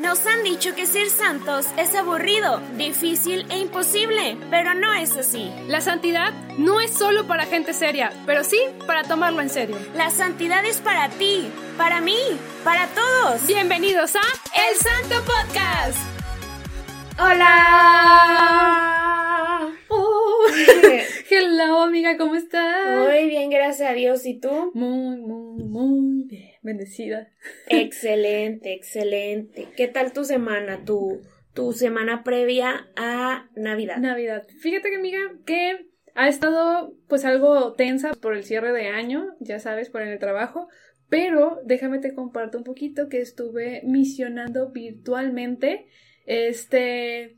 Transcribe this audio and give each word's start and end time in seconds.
Nos 0.00 0.26
han 0.26 0.42
dicho 0.44 0.74
que 0.74 0.86
ser 0.86 1.10
santos 1.10 1.66
es 1.76 1.94
aburrido, 1.94 2.62
difícil 2.78 3.44
e 3.50 3.58
imposible, 3.58 4.38
pero 4.48 4.72
no 4.72 4.94
es 4.94 5.14
así. 5.14 5.52
La 5.68 5.82
santidad 5.82 6.32
no 6.56 6.80
es 6.80 6.90
solo 6.92 7.26
para 7.26 7.44
gente 7.44 7.74
seria, 7.74 8.10
pero 8.24 8.42
sí 8.42 8.58
para 8.86 9.02
tomarlo 9.02 9.42
en 9.42 9.50
serio. 9.50 9.76
La 9.94 10.08
santidad 10.08 10.64
es 10.64 10.78
para 10.78 11.10
ti, 11.10 11.50
para 11.76 12.00
mí, 12.00 12.16
para 12.64 12.86
todos. 12.86 13.46
Bienvenidos 13.46 14.16
a 14.16 14.22
El 14.54 14.74
Santo 14.78 15.16
Podcast. 15.26 15.98
Hola. 17.18 18.30
Oh. 19.88 20.46
Hello, 21.30 21.82
amiga, 21.82 22.16
¿cómo 22.16 22.36
estás? 22.36 23.06
Muy 23.06 23.26
bien, 23.28 23.50
gracias 23.50 23.90
a 23.90 23.92
Dios. 23.92 24.24
¿Y 24.24 24.40
tú? 24.40 24.70
Muy, 24.72 25.18
muy, 25.18 25.62
muy 25.62 26.22
bien. 26.24 26.49
Bendecida. 26.62 27.28
Excelente, 27.68 28.74
excelente. 28.74 29.68
¿Qué 29.76 29.88
tal 29.88 30.12
tu 30.12 30.24
semana? 30.24 30.84
Tu, 30.84 31.22
tu 31.54 31.72
semana 31.72 32.22
previa 32.22 32.90
a 32.96 33.48
Navidad. 33.56 33.96
Navidad. 33.96 34.46
Fíjate 34.60 34.90
que, 34.90 34.96
amiga, 34.96 35.18
que 35.46 35.86
ha 36.14 36.28
estado 36.28 36.94
pues 37.08 37.24
algo 37.24 37.72
tensa 37.74 38.12
por 38.12 38.36
el 38.36 38.44
cierre 38.44 38.72
de 38.72 38.88
año, 38.88 39.34
ya 39.40 39.58
sabes, 39.58 39.88
por 39.88 40.02
el 40.02 40.18
trabajo. 40.18 40.68
Pero 41.08 41.60
déjame 41.64 41.98
te 41.98 42.14
comparto 42.14 42.58
un 42.58 42.64
poquito 42.64 43.08
que 43.08 43.20
estuve 43.20 43.80
misionando 43.84 44.70
virtualmente. 44.70 45.86
Este. 46.26 47.36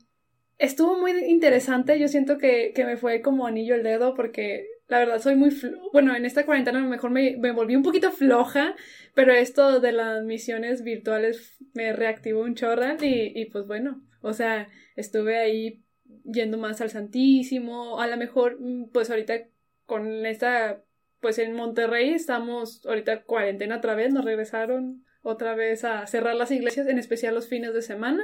Estuvo 0.57 0.99
muy 0.99 1.11
interesante. 1.25 1.97
Yo 1.97 2.07
siento 2.09 2.37
que, 2.37 2.73
que 2.75 2.85
me 2.85 2.97
fue 2.97 3.21
como 3.21 3.47
anillo 3.47 3.73
el 3.73 3.83
dedo 3.83 4.13
porque 4.15 4.67
la 4.93 4.99
verdad 4.99 5.19
soy 5.19 5.33
muy, 5.33 5.49
bueno, 5.91 6.15
en 6.15 6.23
esta 6.23 6.45
cuarentena 6.45 6.77
a 6.77 6.83
lo 6.83 6.87
mejor 6.87 7.09
me, 7.09 7.35
me, 7.37 7.51
volví 7.51 7.75
un 7.75 7.81
poquito 7.81 8.11
floja, 8.11 8.75
pero 9.15 9.33
esto 9.33 9.79
de 9.79 9.91
las 9.91 10.23
misiones 10.23 10.83
virtuales 10.83 11.57
me 11.73 11.93
reactivó 11.93 12.41
un 12.41 12.53
chorral 12.53 13.03
y, 13.03 13.31
y 13.33 13.45
pues 13.45 13.65
bueno, 13.65 14.03
o 14.21 14.33
sea, 14.33 14.69
estuve 14.95 15.39
ahí 15.39 15.83
yendo 16.25 16.59
más 16.59 16.79
al 16.79 16.91
Santísimo, 16.91 17.99
a 17.99 18.05
lo 18.05 18.17
mejor 18.17 18.57
mm, 18.59 18.91
pues 18.91 19.09
ahorita 19.09 19.47
con 19.87 20.27
esta, 20.27 20.83
pues 21.21 21.39
en 21.39 21.53
Monterrey 21.53 22.11
estamos 22.11 22.85
ahorita 22.85 23.23
cuarentena 23.23 23.77
otra 23.77 23.95
vez, 23.95 24.13
nos 24.13 24.25
regresaron 24.25 25.03
otra 25.23 25.55
vez 25.55 25.85
a 25.85 26.05
cerrar 26.05 26.35
las 26.35 26.51
iglesias, 26.51 26.85
en 26.87 26.99
especial 26.99 27.33
los 27.33 27.47
fines 27.47 27.73
de 27.73 27.81
semana, 27.81 28.23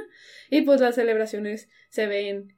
y 0.50 0.62
pues 0.62 0.80
las 0.80 0.94
celebraciones 0.94 1.68
se 1.88 2.06
ven 2.06 2.56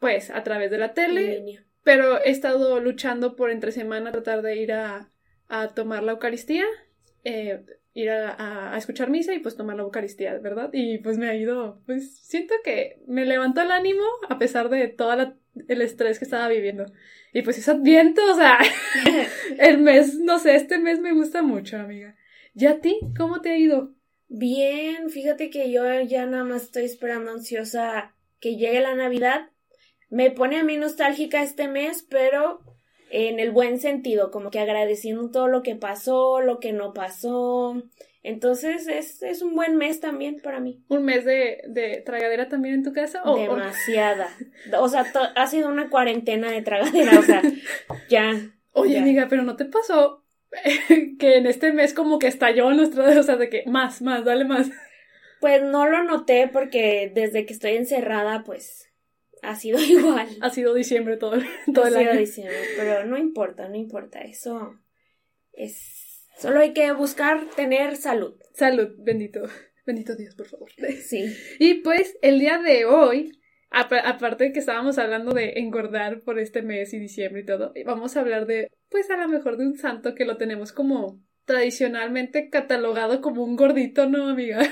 pues 0.00 0.30
a 0.30 0.42
través 0.42 0.68
de 0.72 0.78
la 0.78 0.94
tele. 0.94 1.62
Pero 1.84 2.22
he 2.22 2.30
estado 2.30 2.80
luchando 2.80 3.36
por 3.36 3.50
entre 3.50 3.72
semana 3.72 4.12
tratar 4.12 4.42
de 4.42 4.56
ir 4.56 4.72
a, 4.72 5.10
a 5.48 5.68
tomar 5.74 6.02
la 6.02 6.12
Eucaristía, 6.12 6.64
eh, 7.24 7.64
ir 7.94 8.10
a, 8.10 8.74
a, 8.74 8.78
escuchar 8.78 9.10
misa 9.10 9.34
y 9.34 9.40
pues 9.40 9.56
tomar 9.56 9.76
la 9.76 9.82
Eucaristía, 9.82 10.38
¿verdad? 10.38 10.70
Y 10.72 10.98
pues 10.98 11.18
me 11.18 11.28
ha 11.28 11.34
ido, 11.34 11.82
pues 11.86 12.16
siento 12.18 12.54
que 12.64 13.02
me 13.06 13.26
levantó 13.26 13.62
el 13.62 13.70
ánimo 13.70 14.04
a 14.28 14.38
pesar 14.38 14.68
de 14.68 14.88
todo 14.88 15.34
el 15.68 15.82
estrés 15.82 16.18
que 16.18 16.24
estaba 16.24 16.48
viviendo. 16.48 16.86
Y 17.32 17.42
pues 17.42 17.58
es 17.58 17.68
adviento, 17.68 18.20
o 18.30 18.34
sea, 18.34 18.58
el 19.58 19.78
mes, 19.78 20.18
no 20.18 20.38
sé, 20.38 20.54
este 20.54 20.78
mes 20.78 21.00
me 21.00 21.12
gusta 21.12 21.42
mucho, 21.42 21.78
amiga. 21.78 22.16
¿Y 22.54 22.66
a 22.66 22.80
ti? 22.80 22.98
¿Cómo 23.16 23.40
te 23.40 23.50
ha 23.50 23.58
ido? 23.58 23.94
Bien, 24.28 25.10
fíjate 25.10 25.50
que 25.50 25.70
yo 25.70 25.84
ya 26.02 26.26
nada 26.26 26.44
más 26.44 26.62
estoy 26.62 26.84
esperando 26.84 27.32
ansiosa 27.32 28.14
que 28.40 28.56
llegue 28.56 28.80
la 28.80 28.94
Navidad 28.94 29.50
me 30.12 30.30
pone 30.30 30.58
a 30.58 30.62
mí 30.62 30.76
nostálgica 30.76 31.42
este 31.42 31.68
mes, 31.68 32.06
pero 32.08 32.60
en 33.10 33.40
el 33.40 33.50
buen 33.50 33.80
sentido, 33.80 34.30
como 34.30 34.50
que 34.50 34.60
agradeciendo 34.60 35.30
todo 35.30 35.48
lo 35.48 35.62
que 35.62 35.74
pasó, 35.74 36.42
lo 36.42 36.60
que 36.60 36.72
no 36.72 36.92
pasó. 36.92 37.82
Entonces 38.22 38.86
es, 38.88 39.22
es 39.22 39.40
un 39.40 39.54
buen 39.54 39.76
mes 39.76 40.00
también 40.00 40.38
para 40.42 40.60
mí. 40.60 40.84
¿Un 40.88 41.04
mes 41.04 41.24
de, 41.24 41.62
de 41.66 42.02
tragadera 42.04 42.48
también 42.48 42.74
en 42.74 42.82
tu 42.82 42.92
casa? 42.92 43.22
¿O, 43.24 43.38
Demasiada. 43.38 44.28
O 44.78 44.86
sea, 44.88 45.06
ha 45.34 45.46
sido 45.46 45.70
una 45.70 45.88
cuarentena 45.88 46.50
de 46.50 46.60
tragadera, 46.60 47.18
o 47.18 47.22
sea, 47.22 47.40
ya. 48.10 48.34
Oye, 48.72 48.98
amiga, 48.98 49.28
pero 49.30 49.42
¿no 49.44 49.56
te 49.56 49.64
pasó 49.64 50.26
que 51.18 51.38
en 51.38 51.46
este 51.46 51.72
mes 51.72 51.94
como 51.94 52.18
que 52.18 52.26
estalló 52.26 52.70
nuestro, 52.74 53.04
o 53.18 53.22
sea, 53.22 53.36
de 53.36 53.48
que 53.48 53.64
más, 53.66 54.02
más, 54.02 54.26
dale 54.26 54.44
más? 54.44 54.70
Pues 55.40 55.62
no 55.62 55.88
lo 55.88 56.04
noté 56.04 56.48
porque 56.52 57.10
desde 57.14 57.46
que 57.46 57.54
estoy 57.54 57.76
encerrada, 57.76 58.44
pues 58.44 58.91
ha 59.42 59.56
sido 59.56 59.78
igual. 59.82 60.28
Ha 60.40 60.50
sido 60.50 60.72
diciembre 60.74 61.16
todo, 61.16 61.32
todo 61.74 61.84
ha 61.84 61.88
el 61.88 61.94
sido 61.94 62.10
año. 62.10 62.20
diciembre, 62.20 62.56
pero 62.76 63.04
no 63.04 63.18
importa, 63.18 63.68
no 63.68 63.76
importa. 63.76 64.20
Eso 64.20 64.78
es. 65.52 66.26
Solo 66.38 66.60
hay 66.60 66.72
que 66.72 66.90
buscar 66.92 67.50
tener 67.54 67.96
salud. 67.96 68.34
Salud, 68.54 68.88
bendito. 68.98 69.42
Bendito 69.86 70.16
Dios, 70.16 70.34
por 70.34 70.46
favor. 70.46 70.70
Sí. 71.02 71.26
Y 71.58 71.74
pues 71.74 72.16
el 72.22 72.38
día 72.38 72.58
de 72.58 72.84
hoy, 72.84 73.32
aparte 73.70 74.44
de 74.44 74.52
que 74.52 74.60
estábamos 74.60 74.98
hablando 74.98 75.32
de 75.32 75.54
engordar 75.56 76.22
por 76.22 76.38
este 76.38 76.62
mes 76.62 76.94
y 76.94 76.98
diciembre 76.98 77.42
y 77.42 77.44
todo, 77.44 77.72
vamos 77.84 78.16
a 78.16 78.20
hablar 78.20 78.46
de, 78.46 78.68
pues 78.88 79.10
a 79.10 79.16
lo 79.16 79.28
mejor 79.28 79.56
de 79.56 79.66
un 79.66 79.76
santo 79.76 80.14
que 80.14 80.24
lo 80.24 80.36
tenemos 80.36 80.72
como 80.72 81.20
tradicionalmente 81.44 82.48
catalogado 82.48 83.20
como 83.20 83.44
un 83.44 83.56
gordito, 83.56 84.08
¿no, 84.08 84.28
amiga? 84.28 84.62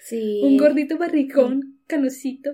Sí. 0.00 0.40
un 0.44 0.56
gordito 0.56 0.98
barricón, 0.98 1.80
canosito. 1.86 2.50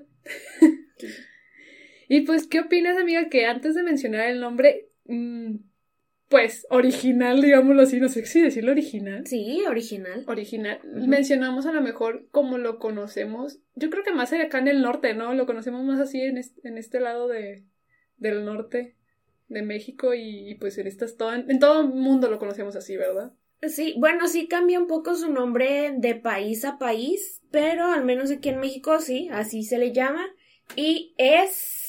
Y 2.12 2.22
pues, 2.22 2.48
¿qué 2.48 2.59
opinas, 2.59 2.98
amiga? 2.98 3.28
Que 3.28 3.47
antes 3.47 3.76
de 3.76 3.84
mencionar 3.84 4.26
el 4.26 4.41
nombre, 4.41 4.88
mmm, 5.04 5.59
pues, 6.28 6.66
original, 6.69 7.41
digámoslo 7.41 7.82
así, 7.82 8.00
no 8.00 8.09
sé 8.09 8.26
si 8.26 8.43
decirlo 8.43 8.72
original. 8.72 9.25
Sí, 9.28 9.62
original. 9.69 10.25
Original. 10.26 10.81
Uh 10.82 10.88
-huh. 10.88 11.06
Mencionamos 11.06 11.66
a 11.66 11.72
lo 11.72 11.81
mejor 11.81 12.26
como 12.32 12.59
lo 12.59 12.81
conocemos. 12.81 13.60
Yo 13.76 13.91
creo 13.91 14.03
que 14.03 14.10
más 14.10 14.32
acá 14.32 14.59
en 14.59 14.66
el 14.66 14.82
norte, 14.82 15.15
¿no? 15.15 15.32
Lo 15.34 15.47
conocemos 15.47 15.84
más 15.84 16.00
así 16.00 16.20
en 16.20 16.37
este, 16.37 16.66
en 16.66 16.78
este 16.78 16.99
lado 16.99 17.28
de, 17.28 17.62
del 18.16 18.44
norte 18.44 18.97
de 19.47 19.62
México 19.62 20.12
y, 20.12 20.50
y 20.50 20.56
pues 20.56 20.78
en 20.78 20.88
estas 20.88 21.16
todo, 21.16 21.32
en 21.32 21.59
todo 21.60 21.82
el 21.82 21.91
mundo 21.91 22.28
lo 22.28 22.41
conocemos 22.41 22.75
así, 22.75 22.97
¿verdad? 22.97 23.34
Sí, 23.62 23.94
bueno, 23.99 24.26
sí 24.26 24.49
cambia 24.49 24.81
un 24.81 24.88
poco 24.88 25.15
su 25.15 25.31
nombre 25.31 25.94
de 25.97 26.16
país 26.16 26.65
a 26.65 26.76
país, 26.76 27.41
pero 27.53 27.87
al 27.87 28.04
menos 28.04 28.32
aquí 28.32 28.49
en 28.49 28.59
México 28.59 28.99
sí, 28.99 29.28
así 29.31 29.62
se 29.62 29.78
le 29.78 29.93
llama. 29.93 30.26
Y 30.75 31.15
es 31.19 31.80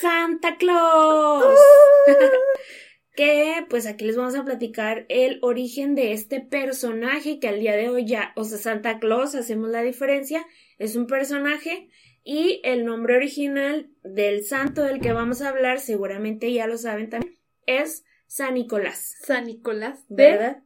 Santa 0.00 0.56
Claus. 0.58 1.58
que 3.16 3.64
pues 3.68 3.86
aquí 3.86 4.04
les 4.04 4.16
vamos 4.16 4.34
a 4.34 4.44
platicar 4.44 5.06
el 5.08 5.38
origen 5.42 5.94
de 5.94 6.12
este 6.12 6.40
personaje 6.40 7.40
que 7.40 7.48
al 7.48 7.60
día 7.60 7.74
de 7.74 7.88
hoy 7.88 8.04
ya, 8.04 8.32
o 8.36 8.44
sea, 8.44 8.58
Santa 8.58 8.98
Claus, 8.98 9.34
hacemos 9.34 9.70
la 9.70 9.82
diferencia, 9.82 10.46
es 10.78 10.96
un 10.96 11.06
personaje 11.06 11.88
y 12.22 12.60
el 12.62 12.84
nombre 12.84 13.16
original 13.16 13.88
del 14.04 14.44
santo 14.44 14.82
del 14.82 15.00
que 15.00 15.12
vamos 15.12 15.40
a 15.40 15.48
hablar, 15.48 15.80
seguramente 15.80 16.52
ya 16.52 16.66
lo 16.66 16.76
saben 16.76 17.08
también, 17.08 17.38
es 17.66 18.04
San 18.26 18.54
Nicolás. 18.54 19.16
San 19.22 19.46
Nicolás, 19.46 20.04
¿verdad? 20.08 20.62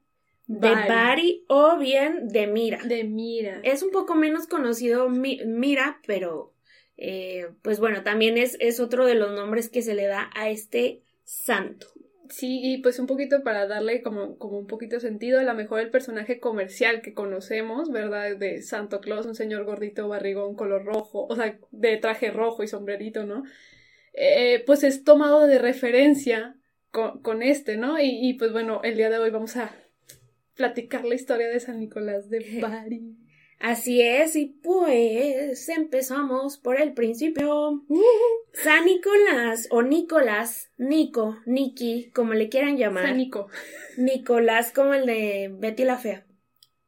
De 0.47 0.69
Bari. 0.71 0.89
Bari 0.89 1.45
o 1.49 1.79
bien 1.79 2.27
de 2.27 2.49
Mira. 2.49 2.79
De 2.83 3.05
Mira. 3.05 3.61
Es 3.63 3.85
un 3.85 3.91
poco 3.93 4.17
menos 4.17 4.49
conocido 4.49 5.09
mi 5.09 5.41
Mira, 5.47 6.01
pero 6.07 6.53
eh, 7.03 7.49
pues 7.63 7.81
bueno, 7.81 8.03
también 8.03 8.37
es, 8.37 8.59
es 8.61 8.79
otro 8.79 9.07
de 9.07 9.15
los 9.15 9.33
nombres 9.33 9.71
que 9.71 9.81
se 9.81 9.95
le 9.95 10.07
da 10.07 10.31
a 10.35 10.51
este 10.51 11.01
santo. 11.25 11.87
Sí, 12.29 12.61
y 12.63 12.79
pues 12.79 12.99
un 12.99 13.07
poquito 13.07 13.43
para 13.43 13.67
darle 13.67 14.03
como, 14.03 14.37
como 14.37 14.59
un 14.59 14.67
poquito 14.67 15.01
sentido, 15.01 15.41
a 15.41 15.43
lo 15.43 15.55
mejor 15.55 15.81
el 15.81 15.91
personaje 15.91 16.39
comercial 16.39 17.01
que 17.01 17.15
conocemos, 17.15 17.91
¿verdad? 17.91 18.37
De 18.37 18.63
Santo 18.63 19.01
Claus, 19.01 19.27
un 19.27 19.35
señor 19.35 19.65
gordito, 19.65 20.09
barrigón, 20.09 20.55
color 20.55 20.85
rojo, 20.85 21.27
o 21.27 21.35
sea, 21.35 21.59
de 21.71 21.97
traje 21.97 22.31
rojo 22.31 22.63
y 22.63 22.69
sombrerito, 22.69 23.25
¿no? 23.25 23.45
Eh, 24.13 24.63
pues 24.67 24.85
es 24.85 25.03
tomado 25.03 25.47
de 25.47 25.59
referencia 25.59 26.55
con, 26.91 27.21
con 27.23 27.43
este, 27.43 27.79
¿no? 27.79 27.99
Y, 27.99 28.11
y, 28.29 28.35
pues 28.35 28.53
bueno, 28.53 28.81
el 28.85 28.97
día 28.97 29.09
de 29.09 29.19
hoy 29.19 29.31
vamos 29.31 29.57
a 29.57 29.75
platicar 30.55 31.07
la 31.07 31.15
historia 31.15 31.49
de 31.49 31.61
San 31.61 31.81
Nicolás 31.81 32.29
de 32.29 32.59
Bari. 32.61 33.17
Así 33.61 34.01
es, 34.01 34.37
y 34.37 34.47
pues 34.47 35.69
empezamos 35.69 36.57
por 36.57 36.81
el 36.81 36.95
principio. 36.95 37.85
San 38.55 38.87
Nicolás 38.87 39.69
o 39.71 39.83
Nicolás, 39.83 40.71
Nico, 40.79 41.37
Niki, 41.45 42.11
como 42.15 42.33
le 42.33 42.49
quieran 42.49 42.79
llamar. 42.79 43.05
San 43.05 43.19
Nico. 43.19 43.49
Nicolás 43.99 44.73
como 44.73 44.95
el 44.95 45.05
de 45.05 45.51
Betty 45.53 45.85
la 45.85 45.99
Fea. 45.99 46.27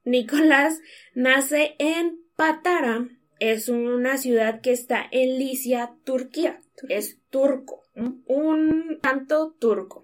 Nicolás 0.04 0.80
nace 1.14 1.76
en 1.78 2.18
Patara. 2.36 3.06
Es 3.38 3.68
una 3.68 4.16
ciudad 4.16 4.62
que 4.62 4.72
está 4.72 5.04
en 5.10 5.38
Licia, 5.38 5.94
Turquía. 6.04 6.62
Es 6.88 7.20
turco. 7.28 7.81
Un 7.94 8.98
santo 9.02 9.54
turco. 9.58 10.02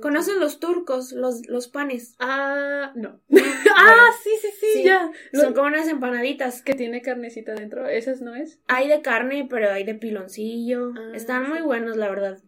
¿Conocen 0.00 0.40
los 0.40 0.58
turcos, 0.58 1.12
los, 1.12 1.46
los 1.48 1.68
panes? 1.68 2.16
Ah, 2.18 2.92
no. 2.96 3.20
ah, 3.76 4.10
sí, 4.24 4.30
sí, 4.40 4.48
sí, 4.60 4.66
sí, 4.74 4.82
ya. 4.84 5.10
Son 5.32 5.54
como 5.54 5.68
unas 5.68 5.88
empanaditas. 5.88 6.62
Que 6.62 6.74
tiene 6.74 7.02
carnecita 7.02 7.54
dentro. 7.54 7.86
¿Esas 7.86 8.20
no 8.20 8.34
es? 8.34 8.60
Hay 8.66 8.88
de 8.88 9.00
carne, 9.02 9.46
pero 9.48 9.70
hay 9.70 9.84
de 9.84 9.94
piloncillo. 9.94 10.92
Ah, 10.96 11.12
Están 11.14 11.44
sí. 11.44 11.50
muy 11.52 11.60
buenos, 11.60 11.96
la 11.96 12.08
verdad. 12.08 12.38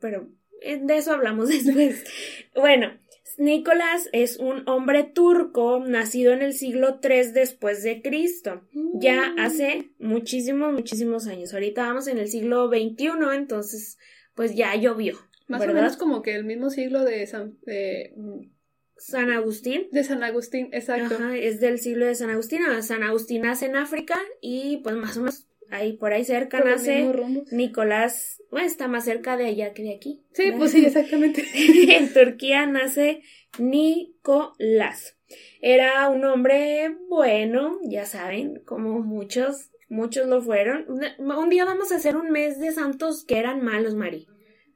Pero 0.00 0.28
de 0.62 0.96
eso 0.96 1.12
hablamos 1.12 1.48
después. 1.64 2.04
bueno, 2.54 2.92
Nicolás 3.38 4.08
es 4.12 4.38
un 4.38 4.66
hombre 4.68 5.04
turco 5.04 5.80
nacido 5.80 6.32
en 6.32 6.42
el 6.42 6.52
siglo 6.54 7.00
III 7.02 7.32
después 7.32 7.82
de 7.82 8.00
Cristo, 8.02 8.62
ya 8.94 9.30
Mm. 9.32 9.38
hace 9.40 9.90
muchísimos, 9.98 10.72
muchísimos 10.72 11.26
años. 11.26 11.52
Ahorita 11.52 11.82
vamos 11.86 12.06
en 12.08 12.16
el 12.18 12.28
siglo 12.28 12.68
XXI, 12.68 13.10
entonces 13.34 13.98
pues 14.36 14.54
ya 14.54 14.76
llovió. 14.76 15.18
Más 15.48 15.60
¿verdad? 15.60 15.74
o 15.76 15.80
menos 15.80 15.96
como 15.96 16.22
que 16.22 16.36
el 16.36 16.44
mismo 16.44 16.70
siglo 16.70 17.04
de 17.04 17.26
San, 17.26 17.58
de, 17.62 18.14
San 18.96 19.30
Agustín. 19.30 19.88
de 19.90 20.04
San 20.04 20.22
Agustín, 20.22 20.68
exacto. 20.72 21.16
Ajá, 21.16 21.36
es 21.36 21.60
del 21.60 21.78
siglo 21.78 22.06
de 22.06 22.14
San 22.14 22.30
Agustín. 22.30 22.60
San 22.82 23.02
Agustín 23.02 23.42
nace 23.42 23.66
en 23.66 23.76
África 23.76 24.18
y 24.40 24.78
pues 24.78 24.94
más 24.96 25.16
o 25.16 25.20
menos 25.20 25.48
ahí 25.70 25.94
por 25.94 26.12
ahí 26.12 26.24
cerca 26.24 26.58
Por 26.58 26.68
nace. 26.68 27.10
Nicolás. 27.50 28.42
Bueno, 28.50 28.66
está 28.66 28.88
más 28.88 29.04
cerca 29.04 29.36
de 29.36 29.46
allá 29.46 29.72
que 29.72 29.82
de 29.82 29.94
aquí. 29.94 30.24
Sí, 30.32 30.44
¿verdad? 30.44 30.58
pues 30.58 30.72
sí, 30.72 30.84
exactamente. 30.84 31.44
en 31.96 32.12
Turquía 32.12 32.66
nace 32.66 33.22
Nicolás. 33.58 35.16
Era 35.60 36.08
un 36.08 36.24
hombre 36.24 36.96
bueno, 37.08 37.78
ya 37.82 38.04
saben, 38.04 38.62
como 38.64 39.00
muchos, 39.00 39.70
muchos 39.88 40.26
lo 40.26 40.40
fueron. 40.42 40.84
Un- 40.88 41.50
día 41.50 41.64
vamos 41.64 41.92
a 41.92 41.96
hacer 41.96 42.16
un 42.16 42.30
mes 42.30 42.58
de 42.58 42.72
santos 42.72 43.24
que 43.24 43.38
eran 43.38 43.62
malos, 43.62 43.94
Mari. 43.94 44.26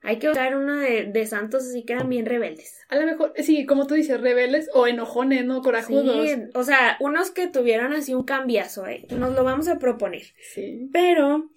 Hay 0.02 0.18
que 0.18 0.28
buscar 0.28 0.56
uno 0.56 0.76
de, 0.76 1.04
de 1.04 1.26
santos 1.26 1.64
así 1.64 1.82
que 1.84 1.92
eran 1.92 2.08
bien 2.08 2.24
rebeldes. 2.24 2.74
A 2.88 2.96
lo 2.96 3.04
mejor, 3.04 3.34
sí, 3.36 3.66
como 3.66 3.86
tú 3.86 3.94
dices, 3.94 4.18
rebeldes 4.20 4.70
o 4.72 4.86
enojones, 4.86 5.44
¿no? 5.44 5.60
Corajudos. 5.60 6.26
Sí, 6.26 6.36
o 6.54 6.62
sea, 6.62 6.96
unos 7.00 7.30
que 7.30 7.48
tuvieron 7.48 7.92
así 7.92 8.14
un 8.14 8.24
cambiazo, 8.24 8.86
¿eh? 8.86 9.06
Nos 9.10 9.34
lo 9.34 9.44
vamos 9.44 9.68
a 9.68 9.78
proponer. 9.78 10.22
Sí. 10.54 10.88
Pero 10.90 11.50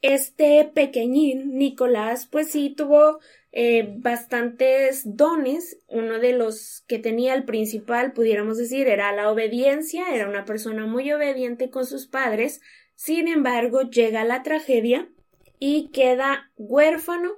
este 0.00 0.70
pequeñín, 0.74 1.58
Nicolás, 1.58 2.26
pues 2.26 2.50
sí 2.50 2.70
tuvo 2.74 3.20
eh, 3.52 3.92
bastantes 3.98 5.02
dones. 5.04 5.78
Uno 5.86 6.18
de 6.20 6.32
los 6.32 6.84
que 6.88 6.98
tenía 6.98 7.34
el 7.34 7.44
principal, 7.44 8.12
pudiéramos 8.12 8.56
decir, 8.56 8.88
era 8.88 9.12
la 9.12 9.30
obediencia. 9.30 10.04
Era 10.14 10.26
una 10.26 10.46
persona 10.46 10.86
muy 10.86 11.12
obediente 11.12 11.68
con 11.68 11.84
sus 11.84 12.06
padres. 12.06 12.62
Sin 13.00 13.28
embargo, 13.28 13.88
llega 13.88 14.24
la 14.24 14.42
tragedia 14.42 15.08
y 15.58 15.88
queda 15.88 16.52
huérfano 16.58 17.30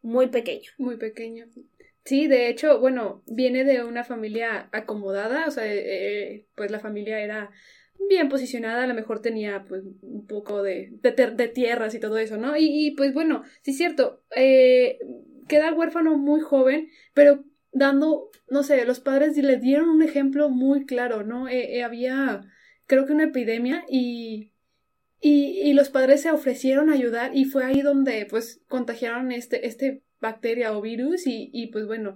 muy 0.00 0.28
pequeño. 0.28 0.70
Muy 0.78 0.96
pequeño. 0.96 1.46
Sí, 2.04 2.28
de 2.28 2.48
hecho, 2.48 2.78
bueno, 2.78 3.24
viene 3.26 3.64
de 3.64 3.82
una 3.82 4.04
familia 4.04 4.68
acomodada, 4.70 5.48
o 5.48 5.50
sea, 5.50 5.66
eh, 5.66 5.80
eh, 5.86 6.46
pues 6.54 6.70
la 6.70 6.78
familia 6.78 7.18
era 7.18 7.50
bien 8.08 8.28
posicionada, 8.28 8.84
a 8.84 8.86
lo 8.86 8.94
mejor 8.94 9.20
tenía 9.20 9.64
pues 9.68 9.82
un 10.02 10.24
poco 10.28 10.62
de, 10.62 10.90
de, 11.02 11.10
de 11.10 11.48
tierras 11.48 11.96
y 11.96 11.98
todo 11.98 12.16
eso, 12.16 12.36
¿no? 12.36 12.56
Y, 12.56 12.94
pues 12.96 13.12
bueno, 13.12 13.42
sí 13.62 13.72
es 13.72 13.76
cierto, 13.76 14.22
eh, 14.36 15.00
queda 15.48 15.74
huérfano 15.74 16.16
muy 16.16 16.42
joven, 16.42 16.90
pero 17.12 17.42
dando, 17.72 18.30
no 18.48 18.62
sé, 18.62 18.84
los 18.84 19.00
padres 19.00 19.36
le 19.36 19.56
dieron 19.56 19.88
un 19.88 20.02
ejemplo 20.02 20.48
muy 20.48 20.86
claro, 20.86 21.24
¿no? 21.24 21.48
Eh, 21.48 21.82
había, 21.82 22.42
creo 22.86 23.04
que 23.04 23.14
una 23.14 23.24
epidemia 23.24 23.84
y, 23.88 24.52
y, 25.20 25.60
y 25.62 25.72
los 25.72 25.88
padres 25.88 26.22
se 26.22 26.30
ofrecieron 26.30 26.90
a 26.90 26.94
ayudar 26.94 27.36
y 27.36 27.44
fue 27.44 27.64
ahí 27.64 27.80
donde 27.80 28.26
pues 28.26 28.60
contagiaron 28.68 29.32
este, 29.32 29.66
este 29.66 30.02
bacteria 30.20 30.76
o 30.76 30.80
virus 30.80 31.26
y, 31.26 31.50
y 31.52 31.68
pues 31.68 31.86
bueno, 31.86 32.14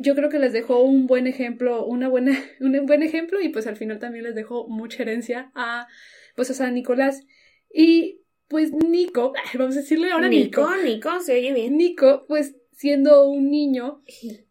yo 0.00 0.14
creo 0.14 0.28
que 0.28 0.38
les 0.38 0.52
dejó 0.52 0.82
un 0.82 1.06
buen 1.06 1.26
ejemplo, 1.26 1.84
una 1.84 2.08
buena, 2.08 2.38
un 2.60 2.86
buen 2.86 3.02
ejemplo 3.02 3.40
y 3.40 3.48
pues 3.48 3.66
al 3.66 3.76
final 3.76 3.98
también 3.98 4.24
les 4.24 4.34
dejó 4.34 4.68
mucha 4.68 5.02
herencia 5.02 5.50
a 5.54 5.88
pues 6.36 6.50
a 6.50 6.54
San 6.54 6.74
Nicolás. 6.74 7.24
Y 7.72 8.20
pues 8.48 8.72
Nico, 8.72 9.32
vamos 9.58 9.76
a 9.76 9.80
decirle 9.80 10.10
ahora 10.10 10.28
Nico. 10.28 10.62
Nico, 10.62 10.84
Nico, 10.84 11.20
se 11.20 11.36
oye 11.36 11.52
bien. 11.52 11.76
Nico, 11.76 12.24
pues 12.28 12.54
siendo 12.72 13.28
un 13.28 13.50
niño, 13.50 14.02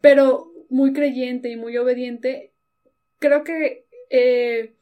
pero 0.01 0.51
muy 0.69 0.91
creyente 0.91 1.49
y 1.49 1.55
muy 1.55 1.77
obediente, 1.77 2.51
creo 3.19 3.45
que 3.45 3.85
eh, 4.09 4.75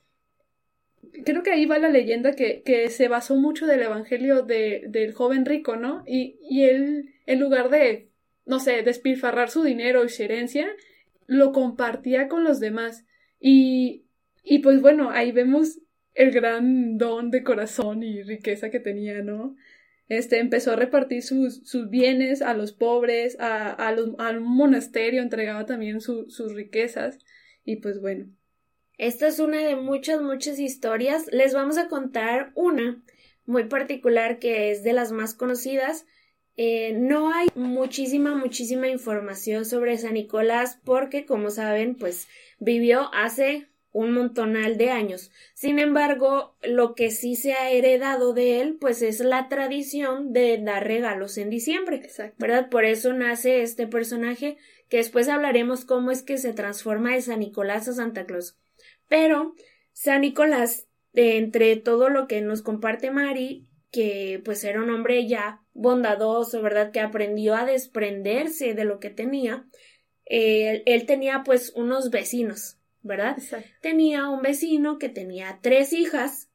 creo 1.23 1.43
que 1.43 1.51
ahí 1.51 1.65
va 1.65 1.79
la 1.79 1.89
leyenda 1.89 2.33
que, 2.33 2.61
que 2.63 2.89
se 2.89 3.07
basó 3.07 3.35
mucho 3.35 3.67
del 3.67 3.81
evangelio 3.81 4.41
de, 4.43 4.83
del 4.87 5.13
joven 5.13 5.45
rico, 5.45 5.75
¿no? 5.75 6.03
Y, 6.05 6.37
y 6.49 6.63
él, 6.63 7.13
en 7.25 7.39
lugar 7.39 7.69
de, 7.69 8.09
no 8.45 8.59
sé, 8.59 8.81
despilfarrar 8.81 9.49
su 9.49 9.63
dinero 9.63 10.03
y 10.03 10.09
su 10.09 10.23
herencia, 10.23 10.67
lo 11.27 11.51
compartía 11.51 12.27
con 12.27 12.43
los 12.43 12.59
demás. 12.59 13.05
Y, 13.39 14.05
y 14.43 14.59
pues 14.59 14.81
bueno, 14.81 15.09
ahí 15.11 15.31
vemos 15.31 15.79
el 16.13 16.31
gran 16.31 16.97
don 16.97 17.31
de 17.31 17.43
corazón 17.43 18.03
y 18.03 18.23
riqueza 18.23 18.69
que 18.69 18.79
tenía, 18.79 19.21
¿no? 19.21 19.55
Este 20.07 20.39
empezó 20.39 20.71
a 20.71 20.75
repartir 20.75 21.23
sus, 21.23 21.67
sus 21.67 21.89
bienes 21.89 22.41
a 22.41 22.53
los 22.53 22.73
pobres, 22.73 23.37
a, 23.39 23.71
a, 23.71 23.91
los, 23.91 24.11
a 24.19 24.31
un 24.31 24.43
monasterio 24.43 25.21
entregaba 25.21 25.65
también 25.65 25.99
su, 25.99 26.29
sus 26.29 26.53
riquezas. 26.53 27.19
Y 27.63 27.77
pues 27.77 27.99
bueno, 27.99 28.27
Esta 28.97 29.27
es 29.27 29.39
una 29.39 29.59
de 29.59 29.75
muchas, 29.75 30.21
muchas 30.21 30.59
historias. 30.59 31.27
Les 31.31 31.53
vamos 31.53 31.77
a 31.77 31.87
contar 31.87 32.51
una 32.55 33.01
muy 33.45 33.65
particular 33.65 34.39
que 34.39 34.71
es 34.71 34.83
de 34.83 34.93
las 34.93 35.11
más 35.11 35.33
conocidas. 35.33 36.05
Eh, 36.57 36.93
no 36.93 37.33
hay 37.33 37.47
muchísima, 37.55 38.35
muchísima 38.35 38.87
información 38.87 39.65
sobre 39.65 39.97
San 39.97 40.13
Nicolás 40.13 40.79
porque, 40.83 41.25
como 41.25 41.49
saben, 41.49 41.95
pues 41.95 42.27
vivió 42.59 43.13
hace 43.13 43.67
un 43.91 44.11
montonal 44.11 44.77
de 44.77 44.91
años. 44.91 45.31
Sin 45.53 45.79
embargo, 45.79 46.55
lo 46.63 46.95
que 46.95 47.11
sí 47.11 47.35
se 47.35 47.53
ha 47.53 47.71
heredado 47.71 48.33
de 48.33 48.59
él, 48.59 48.77
pues 48.79 49.01
es 49.01 49.21
la 49.21 49.47
tradición 49.47 50.33
de 50.33 50.57
dar 50.57 50.85
regalos 50.85 51.37
en 51.37 51.49
diciembre. 51.49 51.97
exacto. 51.97 52.35
¿verdad? 52.37 52.69
Por 52.69 52.83
eso 52.83 53.13
nace 53.13 53.61
este 53.61 53.87
personaje 53.87 54.57
que 54.89 54.97
después 54.97 55.29
hablaremos 55.29 55.85
cómo 55.85 56.11
es 56.11 56.23
que 56.23 56.37
se 56.37 56.53
transforma 56.53 57.13
de 57.13 57.21
San 57.21 57.39
Nicolás 57.39 57.87
a 57.87 57.93
Santa 57.93 58.25
Claus. 58.25 58.57
Pero 59.07 59.55
San 59.93 60.21
Nicolás, 60.21 60.87
de 61.13 61.37
entre 61.37 61.75
todo 61.77 62.09
lo 62.09 62.27
que 62.27 62.41
nos 62.41 62.61
comparte 62.61 63.11
Mari, 63.11 63.65
que 63.91 64.41
pues 64.43 64.63
era 64.65 64.83
un 64.83 64.89
hombre 64.89 65.25
ya 65.27 65.61
bondadoso, 65.73 66.61
¿verdad? 66.61 66.91
Que 66.91 66.99
aprendió 66.99 67.55
a 67.55 67.65
desprenderse 67.65 68.73
de 68.73 68.83
lo 68.83 68.99
que 68.99 69.09
tenía, 69.09 69.65
eh, 70.25 70.83
él 70.85 71.05
tenía 71.05 71.43
pues 71.45 71.71
unos 71.75 72.09
vecinos, 72.09 72.77
¿verdad? 73.01 73.35
Exacto. 73.37 73.69
tenía 73.81 74.27
un 74.29 74.41
vecino 74.41 74.97
que 74.97 75.09
tenía 75.09 75.59
tres 75.61 75.93
hijas, 75.93 76.49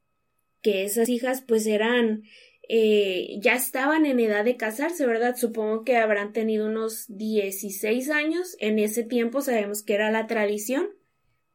que 0.60 0.84
esas 0.84 1.08
hijas 1.08 1.42
pues 1.42 1.66
eran, 1.66 2.24
eh, 2.68 3.38
ya 3.40 3.54
estaban 3.54 4.04
en 4.04 4.20
edad 4.20 4.44
de 4.44 4.56
casarse, 4.56 5.06
¿verdad? 5.06 5.36
Supongo 5.36 5.84
que 5.84 5.96
habrán 5.96 6.32
tenido 6.32 6.66
unos 6.66 7.06
16 7.08 8.10
años, 8.10 8.56
en 8.58 8.78
ese 8.78 9.04
tiempo 9.04 9.40
sabemos 9.40 9.82
que 9.82 9.94
era 9.94 10.10
la 10.10 10.26
tradición, 10.26 10.90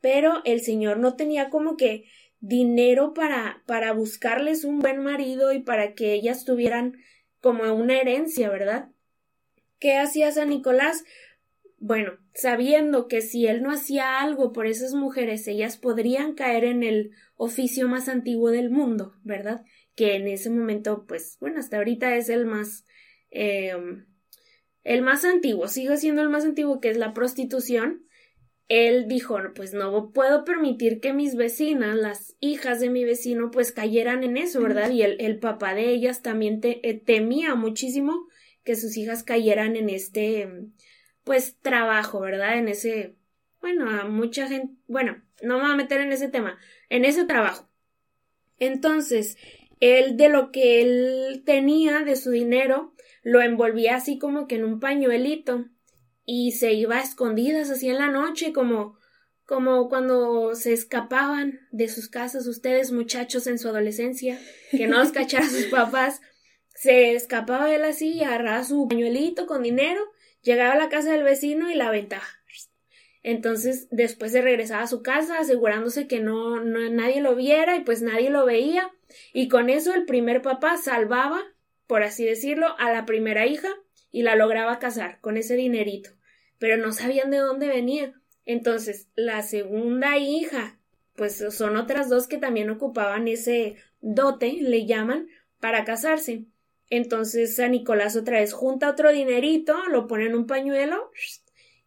pero 0.05 0.43
el 0.45 0.61
señor 0.61 0.99
no 0.99 1.15
tenía 1.15 1.49
como 1.49 1.77
que 1.77 2.05
dinero 2.39 3.15
para, 3.15 3.63
para 3.65 3.91
buscarles 3.91 4.63
un 4.63 4.77
buen 4.77 5.01
marido 5.01 5.51
y 5.51 5.63
para 5.63 5.95
que 5.95 6.13
ellas 6.13 6.45
tuvieran 6.45 6.97
como 7.41 7.74
una 7.74 8.00
herencia, 8.00 8.51
¿verdad? 8.51 8.89
¿Qué 9.79 9.97
hacía 9.97 10.31
San 10.31 10.50
Nicolás? 10.50 11.05
Bueno, 11.79 12.19
sabiendo 12.35 13.07
que 13.07 13.21
si 13.21 13.47
él 13.47 13.63
no 13.63 13.71
hacía 13.71 14.21
algo 14.21 14.53
por 14.53 14.67
esas 14.67 14.93
mujeres, 14.93 15.47
ellas 15.47 15.77
podrían 15.77 16.35
caer 16.35 16.65
en 16.65 16.83
el 16.83 17.09
oficio 17.35 17.88
más 17.88 18.07
antiguo 18.07 18.51
del 18.51 18.69
mundo, 18.69 19.15
¿verdad? 19.24 19.65
Que 19.95 20.17
en 20.17 20.27
ese 20.27 20.51
momento, 20.51 21.05
pues, 21.07 21.38
bueno, 21.39 21.59
hasta 21.59 21.77
ahorita 21.77 22.15
es 22.15 22.29
el 22.29 22.45
más, 22.45 22.85
eh, 23.31 23.74
el 24.83 25.01
más 25.01 25.25
antiguo, 25.25 25.67
sigue 25.67 25.97
siendo 25.97 26.21
el 26.21 26.29
más 26.29 26.45
antiguo, 26.45 26.79
que 26.79 26.91
es 26.91 26.97
la 26.97 27.15
prostitución. 27.15 28.05
Él 28.67 29.07
dijo, 29.07 29.38
pues 29.53 29.74
no 29.74 30.12
puedo 30.12 30.43
permitir 30.43 31.00
que 31.00 31.13
mis 31.13 31.36
vecinas, 31.36 31.95
las 31.95 32.36
hijas 32.39 32.79
de 32.79 32.89
mi 32.89 33.05
vecino, 33.05 33.51
pues 33.51 33.72
cayeran 33.72 34.24
en 34.24 34.38
eso, 34.38 34.62
¿verdad? 34.62 34.89
Y 34.89 35.03
el, 35.03 35.17
el 35.19 35.38
papá 35.39 35.75
de 35.75 35.89
ellas 35.89 36.24
también 36.24 36.62
te, 36.62 36.88
eh, 36.88 36.95
temía 36.95 37.53
muchísimo 37.53 38.27
que 38.63 38.75
sus 38.75 38.98
hijas 38.98 39.24
cayeran 39.24 39.75
en 39.75 39.89
este, 39.89 40.50
pues 41.24 41.57
trabajo, 41.62 42.19
¿verdad? 42.19 42.57
En 42.57 42.67
ese, 42.67 43.15
bueno, 43.62 43.89
a 43.89 44.05
mucha 44.05 44.48
gente, 44.48 44.74
bueno, 44.88 45.22
no 45.43 45.57
me 45.57 45.63
voy 45.63 45.72
a 45.72 45.75
meter 45.75 46.01
en 46.01 46.12
ese 46.12 46.27
tema, 46.27 46.57
en 46.89 47.05
ese 47.05 47.25
trabajo. 47.25 47.69
Entonces, 48.57 49.38
él 49.79 50.17
de 50.17 50.29
lo 50.29 50.51
que 50.51 50.81
él 50.81 51.43
tenía 51.45 52.00
de 52.00 52.15
su 52.15 52.31
dinero, 52.31 52.93
lo 53.22 53.41
envolvía 53.41 53.95
así 53.95 54.17
como 54.17 54.48
que 54.48 54.55
en 54.55 54.65
un 54.65 54.79
pañuelito 54.79 55.65
y 56.25 56.53
se 56.53 56.74
iba 56.74 56.98
a 56.98 57.01
escondidas 57.01 57.70
así 57.70 57.89
en 57.89 58.00
la 58.00 58.08
noche 58.08 58.53
como 58.53 58.98
como 59.46 59.89
cuando 59.89 60.55
se 60.55 60.74
escapaban 60.74 61.60
de 61.72 61.88
sus 61.88 62.10
casas 62.10 62.48
ustedes 62.48 62.91
muchachos 62.91 63.46
en 63.46 63.60
su 63.60 63.70
adolescencia 63.70 64.39
que 64.72 64.88
no 64.88 64.98
los 64.98 65.12
cachara 65.12 65.48
sus 65.50 65.65
papás 65.65 66.22
se 66.75 67.13
escapaba 67.13 67.74
él 67.74 67.86
así 67.86 68.13
y 68.13 68.24
agarraba 68.24 68.63
su 68.63 68.88
pañuelito 68.88 69.46
con 69.46 69.63
dinero 69.63 70.01
llegaba 70.46 70.74
a 70.74 70.77
la 70.77 70.89
casa 70.89 71.12
del 71.12 71.24
vecino 71.24 71.70
y 71.70 71.75
la 71.75 71.88
aventaba. 71.88 72.24
Entonces 73.24 73.88
después 73.89 74.32
se 74.32 74.41
regresaba 74.41 74.84
a 74.84 74.88
su 74.88 75.01
casa 75.01 75.39
asegurándose 75.39 76.08
que 76.08 76.20
no, 76.20 76.62
no 76.62 76.88
nadie 76.91 77.22
lo 77.22 77.36
viera 77.36 77.75
y 77.75 77.79
pues 77.82 78.03
nadie 78.03 78.29
lo 78.29 78.46
veía 78.46 78.91
y 79.34 79.48
con 79.48 79.70
eso 79.70 79.94
el 79.94 80.05
primer 80.05 80.44
papá 80.44 80.77
salvaba, 80.77 81.41
por 81.88 82.03
así 82.03 82.24
decirlo, 82.24 82.75
a 82.77 82.91
la 82.91 83.05
primera 83.05 83.48
hija 83.48 83.70
y 84.15 84.22
la 84.22 84.38
lograba 84.38 84.79
casar 84.79 85.19
con 85.19 85.36
ese 85.36 85.57
dinerito. 85.57 86.12
Pero 86.57 86.77
no 86.77 86.93
sabían 86.93 87.31
de 87.31 87.39
dónde 87.39 87.67
venía. 87.67 88.13
Entonces, 88.45 89.10
la 89.15 89.41
segunda 89.41 90.17
hija, 90.17 90.79
pues 91.17 91.43
son 91.53 91.75
otras 91.75 92.07
dos 92.07 92.25
que 92.25 92.38
también 92.38 92.69
ocupaban 92.69 93.27
ese 93.27 93.75
dote, 94.00 94.53
le 94.62 94.86
llaman, 94.86 95.27
para 95.60 95.84
casarse. 95.84 96.45
Entonces 96.89 97.57
San 97.57 97.72
Nicolás 97.72 98.15
otra 98.15 98.39
vez 98.39 98.53
junta 98.53 98.89
otro 98.89 99.12
dinerito, 99.12 99.75
lo 99.89 100.07
pone 100.07 100.27
en 100.27 100.36
un 100.36 100.48
pañuelo 100.48 101.12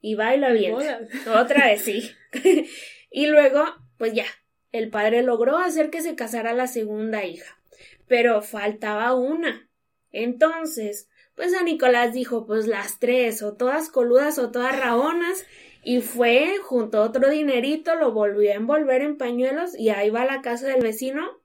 y 0.02 0.14
va 0.14 0.34
y 0.34 0.38
lo 0.38 0.48
avienta. 0.48 1.00
Otra 1.34 1.68
vez, 1.68 1.80
sí. 1.80 2.10
y 3.10 3.26
luego, 3.28 3.64
pues 3.96 4.12
ya, 4.12 4.26
el 4.72 4.90
padre 4.90 5.22
logró 5.22 5.56
hacer 5.56 5.88
que 5.88 6.02
se 6.02 6.14
casara 6.14 6.52
la 6.52 6.66
segunda 6.66 7.24
hija. 7.24 7.58
Pero 8.06 8.42
faltaba 8.42 9.14
una. 9.14 9.70
Entonces, 10.12 11.08
pues 11.38 11.52
San 11.52 11.66
Nicolás 11.66 12.12
dijo, 12.12 12.46
pues 12.46 12.66
las 12.66 12.98
tres, 12.98 13.44
o 13.44 13.52
todas 13.52 13.90
coludas 13.90 14.40
o 14.40 14.50
todas 14.50 14.76
raonas, 14.76 15.46
y 15.84 16.00
fue, 16.00 16.56
junto 16.60 16.98
a 16.98 17.02
otro 17.02 17.30
dinerito, 17.30 17.94
lo 17.94 18.10
volvió 18.10 18.50
a 18.50 18.56
envolver 18.56 19.02
en 19.02 19.16
pañuelos 19.16 19.78
y 19.78 19.90
ahí 19.90 20.10
va 20.10 20.22
a 20.22 20.26
la 20.26 20.42
casa 20.42 20.66
del 20.66 20.82
vecino 20.82 21.38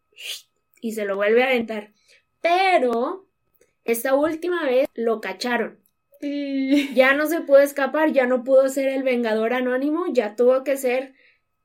y 0.81 0.93
se 0.93 1.05
lo 1.05 1.15
vuelve 1.15 1.43
a 1.43 1.45
aventar. 1.45 1.91
Pero 2.41 3.27
esta 3.85 4.15
última 4.15 4.65
vez 4.65 4.89
lo 4.95 5.21
cacharon. 5.21 5.77
Ya 6.95 7.13
no 7.13 7.27
se 7.27 7.41
pudo 7.41 7.59
escapar, 7.59 8.13
ya 8.13 8.25
no 8.25 8.43
pudo 8.43 8.69
ser 8.69 8.87
el 8.87 9.03
Vengador 9.03 9.53
Anónimo, 9.53 10.05
ya 10.11 10.35
tuvo 10.35 10.63
que 10.63 10.75
ser 10.75 11.13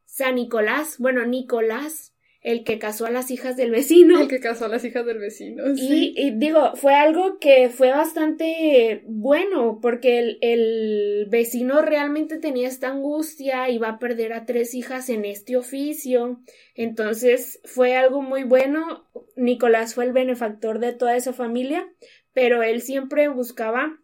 San 0.04 0.34
Nicolás, 0.34 0.98
bueno, 0.98 1.24
Nicolás, 1.24 2.12
el 2.40 2.62
que 2.62 2.78
casó 2.78 3.06
a 3.06 3.10
las 3.10 3.30
hijas 3.30 3.56
del 3.56 3.70
vecino. 3.70 4.20
El 4.20 4.28
que 4.28 4.40
casó 4.40 4.66
a 4.66 4.68
las 4.68 4.84
hijas 4.84 5.04
del 5.04 5.18
vecino. 5.18 5.74
Sí. 5.74 6.14
Y, 6.16 6.30
digo, 6.30 6.76
fue 6.76 6.94
algo 6.94 7.38
que 7.40 7.68
fue 7.68 7.90
bastante 7.90 9.02
bueno, 9.06 9.80
porque 9.82 10.18
el, 10.18 10.38
el, 10.40 11.26
vecino 11.28 11.82
realmente 11.82 12.38
tenía 12.38 12.68
esta 12.68 12.88
angustia, 12.88 13.68
iba 13.70 13.88
a 13.88 13.98
perder 13.98 14.32
a 14.32 14.46
tres 14.46 14.74
hijas 14.74 15.08
en 15.08 15.24
este 15.24 15.56
oficio. 15.56 16.40
Entonces 16.74 17.60
fue 17.64 17.96
algo 17.96 18.22
muy 18.22 18.44
bueno. 18.44 19.08
Nicolás 19.34 19.94
fue 19.94 20.04
el 20.04 20.12
benefactor 20.12 20.78
de 20.78 20.92
toda 20.92 21.16
esa 21.16 21.32
familia, 21.32 21.88
pero 22.32 22.62
él 22.62 22.82
siempre 22.82 23.28
buscaba, 23.28 23.98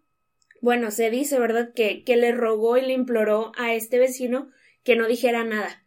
bueno, 0.60 0.90
se 0.90 1.08
dice, 1.08 1.38
¿verdad?, 1.38 1.72
que, 1.72 2.02
que 2.02 2.16
le 2.16 2.32
rogó 2.32 2.76
y 2.78 2.82
le 2.82 2.94
imploró 2.94 3.52
a 3.56 3.74
este 3.74 4.00
vecino 4.00 4.50
que 4.82 4.96
no 4.96 5.06
dijera 5.06 5.44
nada 5.44 5.83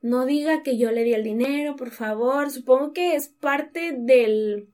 no 0.00 0.26
diga 0.26 0.62
que 0.62 0.78
yo 0.78 0.90
le 0.90 1.04
di 1.04 1.14
el 1.14 1.24
dinero, 1.24 1.76
por 1.76 1.90
favor. 1.90 2.50
Supongo 2.50 2.92
que 2.92 3.14
es 3.14 3.28
parte 3.28 3.94
del, 3.96 4.68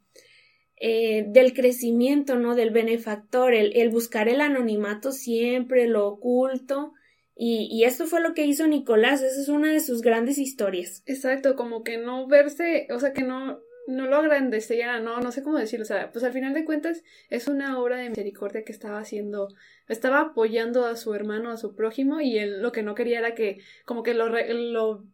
eh, 0.76 1.24
del 1.28 1.54
crecimiento, 1.54 2.36
¿no? 2.36 2.54
Del 2.54 2.70
benefactor, 2.70 3.54
el, 3.54 3.76
el, 3.76 3.90
buscar 3.90 4.28
el 4.28 4.40
anonimato 4.40 5.12
siempre, 5.12 5.86
lo 5.86 6.06
oculto. 6.06 6.92
Y, 7.36 7.68
y 7.70 7.84
esto 7.84 8.06
fue 8.06 8.20
lo 8.20 8.34
que 8.34 8.46
hizo 8.46 8.68
Nicolás, 8.68 9.22
esa 9.22 9.40
es 9.40 9.48
una 9.48 9.72
de 9.72 9.80
sus 9.80 10.02
grandes 10.02 10.38
historias. 10.38 11.02
Exacto, 11.06 11.56
como 11.56 11.82
que 11.82 11.98
no 11.98 12.28
verse, 12.28 12.86
o 12.90 13.00
sea, 13.00 13.12
que 13.12 13.22
no, 13.22 13.58
no 13.86 14.06
lo 14.06 14.16
agrandecía, 14.16 15.00
no, 15.00 15.20
no 15.20 15.32
sé 15.32 15.42
cómo 15.42 15.58
decirlo, 15.58 15.82
o 15.82 15.86
sea, 15.86 16.12
pues 16.12 16.24
al 16.24 16.32
final 16.32 16.54
de 16.54 16.64
cuentas 16.64 17.02
es 17.30 17.48
una 17.48 17.80
obra 17.80 17.96
de 17.96 18.08
misericordia 18.08 18.64
que 18.64 18.72
estaba 18.72 18.98
haciendo, 18.98 19.48
estaba 19.88 20.20
apoyando 20.20 20.86
a 20.86 20.96
su 20.96 21.12
hermano, 21.12 21.50
a 21.50 21.56
su 21.56 21.74
prójimo, 21.74 22.20
y 22.20 22.38
él 22.38 22.62
lo 22.62 22.72
que 22.72 22.82
no 22.82 22.94
quería 22.94 23.18
era 23.18 23.34
que 23.34 23.58
como 23.84 24.02
que 24.02 24.14
lo, 24.14 24.28
lo 24.28 25.04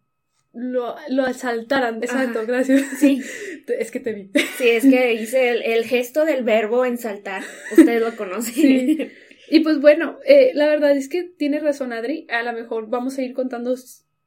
lo, 0.52 0.96
lo 1.08 1.24
asaltaran. 1.24 2.02
Exacto, 2.02 2.44
gracias. 2.46 2.82
Sí. 2.98 3.22
Es 3.78 3.92
que 3.92 4.00
te 4.00 4.12
vi. 4.12 4.30
Sí, 4.58 4.68
es 4.68 4.84
que 4.84 5.14
hice 5.14 5.50
el, 5.50 5.84
gesto 5.84 6.24
del 6.24 6.42
verbo 6.42 6.84
ensaltar. 6.84 7.42
Ustedes 7.70 8.00
lo 8.00 8.16
conocen. 8.16 8.54
Sí. 8.54 9.10
Y 9.48 9.60
pues 9.60 9.80
bueno, 9.80 10.18
eh, 10.24 10.50
la 10.54 10.66
verdad 10.66 10.90
es 10.96 11.08
que 11.08 11.22
tiene 11.22 11.60
razón 11.60 11.92
Adri. 11.92 12.26
A 12.30 12.42
lo 12.42 12.52
mejor 12.52 12.88
vamos 12.88 13.16
a 13.16 13.22
ir 13.22 13.32
contando 13.32 13.74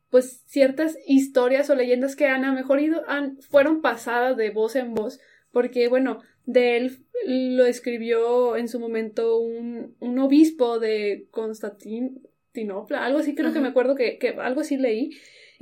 pues 0.10 0.44
ciertas 0.46 0.98
historias 1.08 1.70
o 1.70 1.76
leyendas 1.76 2.16
que 2.16 2.28
han 2.28 2.46
a 2.46 2.50
lo 2.50 2.54
mejor 2.54 2.80
ido, 2.80 3.04
han, 3.08 3.38
fueron 3.42 3.82
pasadas 3.82 4.38
de 4.38 4.50
voz 4.52 4.78
en 4.78 4.94
voz. 4.94 5.20
Porque 5.52 5.90
bueno, 5.90 6.22
de 6.46 6.78
él 6.78 7.00
lo 7.26 7.66
escribió 7.66 8.56
en 8.56 8.68
su 8.68 8.80
momento 8.80 9.40
un, 9.40 9.96
un 10.00 10.20
obispo 10.20 10.80
de 10.80 11.28
Constantinopla, 11.32 13.04
algo 13.04 13.20
así 13.20 13.36
creo 13.36 13.54
que 13.54 13.60
me 13.60 13.70
acuerdo 13.70 13.96
que, 13.96 14.18
que 14.18 14.30
algo 14.30 14.62
así 14.62 14.78
leí. 14.78 15.12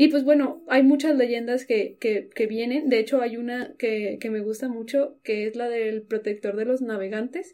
Y 0.02 0.08
pues 0.08 0.24
bueno, 0.24 0.64
hay 0.68 0.82
muchas 0.82 1.16
leyendas 1.16 1.64
que, 1.68 1.96
que, 2.00 2.28
que 2.34 2.48
vienen. 2.48 2.90
De 2.90 2.98
hecho, 2.98 3.22
hay 3.22 3.38
una 3.38 3.76
que, 3.78 4.18
que, 4.20 4.32
me 4.32 4.40
gusta 4.40 4.68
mucho, 4.68 5.20
que 5.22 5.46
es 5.46 5.56
la 5.56 5.70
del 5.70 6.02
protector 6.02 6.56
de 6.56 6.66
los 6.66 6.82
navegantes. 6.82 7.54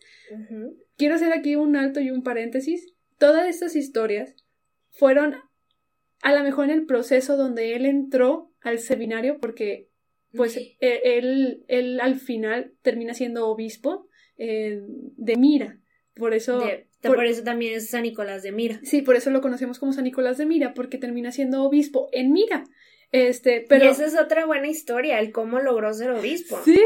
Quiero 0.95 1.15
hacer 1.15 1.33
aquí 1.33 1.57
un 1.57 1.75
alto 1.75 1.99
y 1.99 2.09
un 2.09 2.23
paréntesis. 2.23 2.93
Todas 3.17 3.49
estas 3.49 3.75
historias 3.75 4.33
fueron 4.91 5.35
a 6.21 6.33
lo 6.33 6.41
mejor 6.41 6.69
en 6.69 6.71
el 6.71 6.85
proceso 6.85 7.35
donde 7.35 7.75
él 7.75 7.85
entró 7.85 8.53
al 8.61 8.79
seminario, 8.79 9.41
porque 9.41 9.89
pues 10.31 10.55
e, 10.55 10.77
él, 10.79 11.65
él, 11.67 11.99
al 11.99 12.15
final 12.15 12.71
termina 12.81 13.13
siendo 13.13 13.49
obispo 13.49 14.07
eh, 14.37 14.79
de 14.87 15.35
Mira. 15.35 15.81
Por 16.15 16.33
eso 16.33 16.63
por, 17.01 17.25
eso 17.25 17.43
también 17.43 17.75
es 17.75 17.89
San 17.89 18.03
Nicolás 18.03 18.43
de 18.43 18.51
Mira. 18.51 18.79
Sí, 18.83 19.01
por 19.01 19.15
eso 19.15 19.29
lo 19.29 19.41
conocemos 19.41 19.79
como 19.79 19.93
San 19.93 20.03
Nicolás 20.03 20.37
de 20.37 20.45
Mira, 20.45 20.73
porque 20.73 20.97
termina 20.97 21.31
siendo 21.31 21.63
obispo 21.63 22.09
en 22.11 22.31
Mira. 22.31 22.63
Este, 23.11 23.65
pero... 23.69 23.85
Y 23.85 23.87
esa 23.87 24.05
es 24.05 24.17
otra 24.17 24.45
buena 24.45 24.67
historia, 24.67 25.19
el 25.19 25.31
cómo 25.31 25.59
logró 25.59 25.93
ser 25.93 26.11
obispo. 26.11 26.59
Sí, 26.65 26.77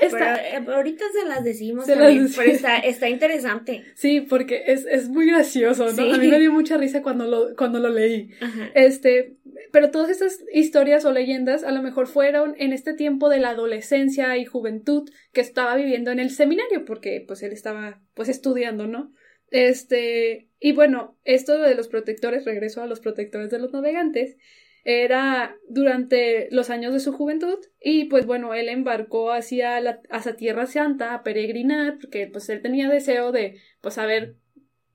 está... 0.00 0.36
Eh, 0.36 0.64
ahorita 0.66 1.04
se 1.12 1.28
las 1.28 1.44
decimos 1.44 1.86
también, 1.86 2.28
pero 2.34 2.50
está, 2.50 2.78
está, 2.78 3.08
interesante. 3.08 3.84
Sí, 3.94 4.20
porque 4.20 4.64
es, 4.66 4.86
es 4.86 5.08
muy 5.08 5.26
gracioso, 5.26 5.92
¿no? 5.92 6.14
A 6.14 6.18
mí 6.18 6.28
me 6.28 6.40
dio 6.40 6.52
mucha 6.52 6.76
risa 6.76 7.02
cuando 7.02 7.26
lo, 7.26 7.54
cuando 7.54 7.78
lo 7.78 7.90
leí. 7.90 8.30
Este, 8.74 9.36
pero 9.70 9.90
todas 9.90 10.10
estas 10.10 10.42
historias 10.52 11.04
o 11.04 11.12
leyendas 11.12 11.62
a 11.62 11.70
lo 11.70 11.82
mejor 11.82 12.08
fueron 12.08 12.56
en 12.58 12.72
este 12.72 12.92
tiempo 12.94 13.28
de 13.28 13.38
la 13.38 13.50
adolescencia 13.50 14.36
y 14.36 14.44
juventud 14.44 15.08
que 15.32 15.40
estaba 15.40 15.76
viviendo 15.76 16.10
en 16.10 16.18
el 16.18 16.30
seminario, 16.30 16.84
porque 16.84 17.24
pues 17.26 17.42
él 17.44 17.52
estaba 17.52 18.00
pues 18.14 18.28
estudiando, 18.28 18.88
¿no? 18.88 19.12
Este, 19.50 20.48
y 20.60 20.72
bueno, 20.72 21.16
esto 21.24 21.58
de 21.58 21.74
los 21.74 21.88
protectores, 21.88 22.44
regreso 22.44 22.82
a 22.82 22.86
los 22.86 23.00
protectores 23.00 23.50
de 23.50 23.58
los 23.58 23.72
navegantes, 23.72 24.36
era 24.84 25.56
durante 25.68 26.48
los 26.50 26.70
años 26.70 26.94
de 26.94 27.00
su 27.00 27.12
juventud 27.12 27.58
y 27.80 28.04
pues 28.06 28.24
bueno, 28.24 28.54
él 28.54 28.68
embarcó 28.68 29.32
hacia 29.32 29.80
la 29.80 30.00
Tierra 30.38 30.66
Santa 30.66 31.12
a 31.12 31.22
peregrinar 31.22 31.98
porque 32.00 32.26
pues 32.26 32.48
él 32.48 32.62
tenía 32.62 32.88
deseo 32.88 33.30
de 33.32 33.60
pues 33.82 33.94
saber 33.94 34.36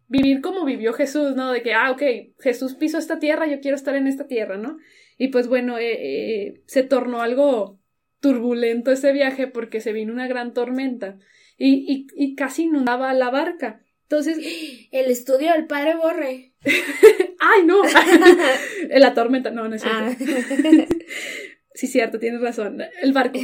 vivir 0.08 0.42
como 0.42 0.66
vivió 0.66 0.94
Jesús, 0.94 1.36
¿no? 1.36 1.52
De 1.52 1.62
que, 1.62 1.74
ah, 1.74 1.92
ok, 1.92 2.02
Jesús 2.40 2.76
pisó 2.76 2.98
esta 2.98 3.20
tierra, 3.20 3.48
yo 3.48 3.60
quiero 3.60 3.76
estar 3.76 3.96
en 3.96 4.08
esta 4.08 4.28
tierra, 4.28 4.58
¿no? 4.58 4.78
Y 5.18 5.30
pues 5.30 5.48
bueno, 5.48 5.78
eh, 5.78 6.48
eh, 6.48 6.62
se 6.66 6.84
tornó 6.84 7.22
algo 7.22 7.80
turbulento 8.20 8.92
ese 8.92 9.12
viaje 9.12 9.48
porque 9.48 9.82
se 9.82 9.94
vino 9.94 10.14
una 10.14 10.28
gran 10.28 10.54
tormenta 10.54 11.18
y, 11.58 11.86
y, 11.88 12.08
y 12.16 12.36
casi 12.36 12.64
inundaba 12.64 13.14
la 13.14 13.30
barca. 13.30 13.83
Entonces, 14.14 14.88
el 14.92 15.10
estudio 15.10 15.54
del 15.54 15.66
padre 15.66 15.96
Borre. 15.96 16.54
¡Ay, 17.40 17.66
no! 17.66 17.82
la 18.90 19.14
tormenta, 19.16 19.50
no, 19.50 19.68
no 19.68 19.76
es 19.76 19.82
cierto. 19.82 20.24
Ah. 20.24 20.86
sí, 21.74 21.88
cierto, 21.88 22.20
tienes 22.20 22.40
razón. 22.40 22.80
El 23.02 23.12
barco. 23.12 23.40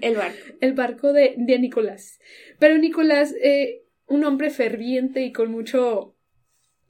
el 0.00 0.16
barco. 0.16 0.36
El 0.60 0.72
barco 0.72 1.12
de, 1.12 1.34
de 1.36 1.58
Nicolás. 1.60 2.18
Pero 2.58 2.76
Nicolás, 2.76 3.36
eh, 3.40 3.84
un 4.06 4.24
hombre 4.24 4.50
ferviente 4.50 5.22
y 5.22 5.32
con 5.32 5.52
mucho 5.52 6.16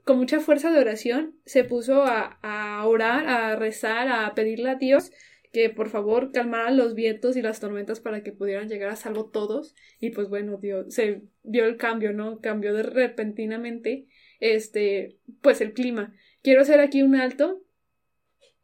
con 0.04 0.18
mucha 0.18 0.40
fuerza 0.40 0.70
de 0.70 0.80
oración, 0.80 1.34
se 1.46 1.64
puso 1.64 2.04
a, 2.04 2.38
a 2.42 2.86
orar, 2.86 3.26
a 3.26 3.56
rezar, 3.56 4.08
a 4.08 4.34
pedirle 4.34 4.70
a 4.70 4.74
Dios 4.74 5.12
que 5.54 5.70
por 5.70 5.88
favor 5.88 6.32
calmaran 6.32 6.76
los 6.76 6.96
vientos 6.96 7.36
y 7.36 7.42
las 7.42 7.60
tormentas 7.60 8.00
para 8.00 8.24
que 8.24 8.32
pudieran 8.32 8.68
llegar 8.68 8.90
a 8.90 8.96
salvo 8.96 9.30
todos. 9.30 9.76
Y 10.00 10.10
pues 10.10 10.28
bueno, 10.28 10.58
Dios, 10.58 10.92
se 10.92 11.22
vio 11.44 11.64
el 11.64 11.76
cambio, 11.76 12.12
¿no? 12.12 12.40
Cambió 12.40 12.74
de 12.74 12.82
repentinamente 12.82 14.08
este, 14.40 15.16
pues 15.42 15.60
el 15.60 15.72
clima. 15.72 16.12
Quiero 16.42 16.62
hacer 16.62 16.80
aquí 16.80 17.04
un 17.04 17.14
alto. 17.14 17.62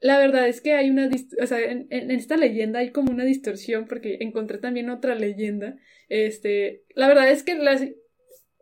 La 0.01 0.19
verdad 0.19 0.49
es 0.49 0.61
que 0.61 0.73
hay 0.73 0.91
una, 0.91 1.09
o 1.41 1.47
sea, 1.47 1.61
en, 1.61 1.87
en, 1.91 2.11
esta 2.11 2.37
leyenda 2.37 2.81
hay 2.81 2.91
como 2.91 3.13
una 3.13 3.25
distorsión 3.25 3.87
porque 3.87 4.19
encontré 4.21 4.59
también 4.59 4.91
otra 4.91 5.15
leyenda. 5.15 5.77
Este, 6.09 6.83
la 6.97 7.07
verdad 7.07 7.31
es 7.31 7.45
que 7.45 7.55
las, 7.55 7.87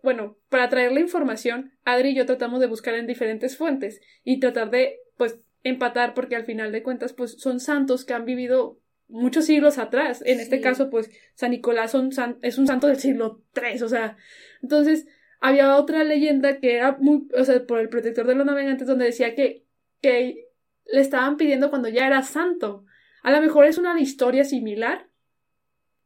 bueno, 0.02 0.36
para 0.50 0.68
traer 0.68 0.92
la 0.92 1.00
información, 1.00 1.72
Adri 1.84 2.10
y 2.10 2.14
yo 2.14 2.26
tratamos 2.26 2.60
de 2.60 2.66
buscar 2.66 2.94
en 2.94 3.06
diferentes 3.06 3.56
fuentes 3.56 4.02
y 4.22 4.38
tratar 4.38 4.70
de, 4.70 4.98
pues, 5.16 5.40
empatar 5.62 6.14
porque 6.14 6.36
al 6.36 6.44
final 6.44 6.72
de 6.72 6.82
cuentas 6.82 7.12
pues 7.12 7.40
son 7.40 7.60
santos 7.60 8.04
que 8.04 8.14
han 8.14 8.24
vivido 8.24 8.80
muchos 9.08 9.46
siglos 9.46 9.78
atrás. 9.78 10.22
En 10.24 10.40
este 10.40 10.60
caso 10.60 10.90
pues 10.90 11.10
San 11.34 11.50
Nicolás 11.50 11.90
son 11.90 12.10
es 12.42 12.58
un 12.58 12.66
santo 12.66 12.86
del 12.86 12.98
siglo 12.98 13.42
III, 13.54 13.82
o 13.82 13.88
sea, 13.88 14.16
entonces 14.62 15.06
había 15.40 15.76
otra 15.76 16.04
leyenda 16.04 16.58
que 16.58 16.74
era 16.74 16.96
muy, 16.98 17.28
o 17.36 17.44
sea, 17.44 17.64
por 17.66 17.78
el 17.78 17.88
protector 17.88 18.26
de 18.26 18.34
los 18.34 18.46
navegantes 18.46 18.86
donde 18.86 19.06
decía 19.06 19.34
que, 19.34 19.64
que 20.00 20.48
le 20.86 21.00
estaban 21.00 21.36
pidiendo 21.36 21.70
cuando 21.70 21.88
ya 21.88 22.06
era 22.06 22.22
santo. 22.22 22.84
A 23.22 23.30
lo 23.30 23.40
mejor 23.40 23.66
es 23.66 23.78
una 23.78 24.00
historia 24.00 24.44
similar 24.44 25.08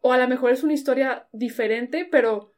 o 0.00 0.12
a 0.12 0.18
lo 0.18 0.28
mejor 0.28 0.50
es 0.52 0.62
una 0.62 0.74
historia 0.74 1.28
diferente, 1.32 2.06
pero 2.10 2.51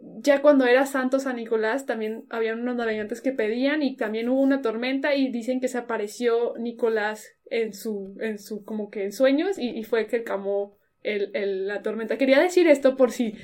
ya 0.00 0.40
cuando 0.40 0.64
era 0.66 0.86
Santo 0.86 1.18
San 1.18 1.36
Nicolás, 1.36 1.86
también 1.86 2.24
había 2.30 2.54
unos 2.54 2.76
navegantes 2.76 3.20
que 3.20 3.32
pedían 3.32 3.82
y 3.82 3.96
también 3.96 4.28
hubo 4.28 4.40
una 4.40 4.62
tormenta 4.62 5.14
y 5.14 5.30
dicen 5.30 5.60
que 5.60 5.68
se 5.68 5.78
apareció 5.78 6.54
Nicolás 6.58 7.36
en 7.50 7.74
su, 7.74 8.16
en 8.20 8.38
su, 8.38 8.64
como 8.64 8.90
que 8.90 9.04
en 9.04 9.12
sueños 9.12 9.58
y, 9.58 9.82
fue 9.84 10.06
que 10.06 10.24
calmó 10.24 10.76
el, 11.02 11.30
el, 11.34 11.66
la 11.66 11.82
tormenta. 11.82 12.16
Quería 12.16 12.40
decir 12.40 12.66
esto 12.66 12.96
por 12.96 13.10
si 13.10 13.34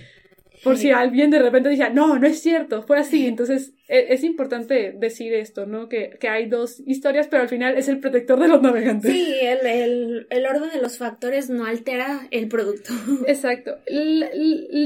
por 0.62 0.76
si 0.76 0.90
alguien 0.90 1.30
de 1.30 1.38
repente 1.38 1.68
decía, 1.68 1.90
no, 1.90 2.18
no 2.18 2.26
es 2.26 2.40
cierto, 2.40 2.82
fue 2.82 2.98
así. 2.98 3.26
Entonces, 3.26 3.75
e, 3.88 4.12
es, 4.14 4.25
importante 4.25 4.92
decir 4.96 5.32
esto, 5.34 5.66
¿no? 5.66 5.88
Que, 5.88 6.16
que, 6.20 6.28
hay 6.28 6.46
dos 6.46 6.80
historias, 6.86 7.28
pero 7.28 7.42
al 7.42 7.48
final 7.48 7.76
es 7.76 7.88
el 7.88 8.00
protector 8.00 8.40
de 8.40 8.48
los 8.48 8.62
navegantes. 8.62 9.10
Sí, 9.10 9.34
el, 9.40 9.66
el, 9.66 10.26
el 10.30 10.46
orden 10.46 10.70
de 10.70 10.80
los 10.80 10.98
factores 10.98 11.50
no 11.50 11.64
altera 11.64 12.26
el 12.30 12.48
producto. 12.48 12.92
Exacto. 13.26 13.78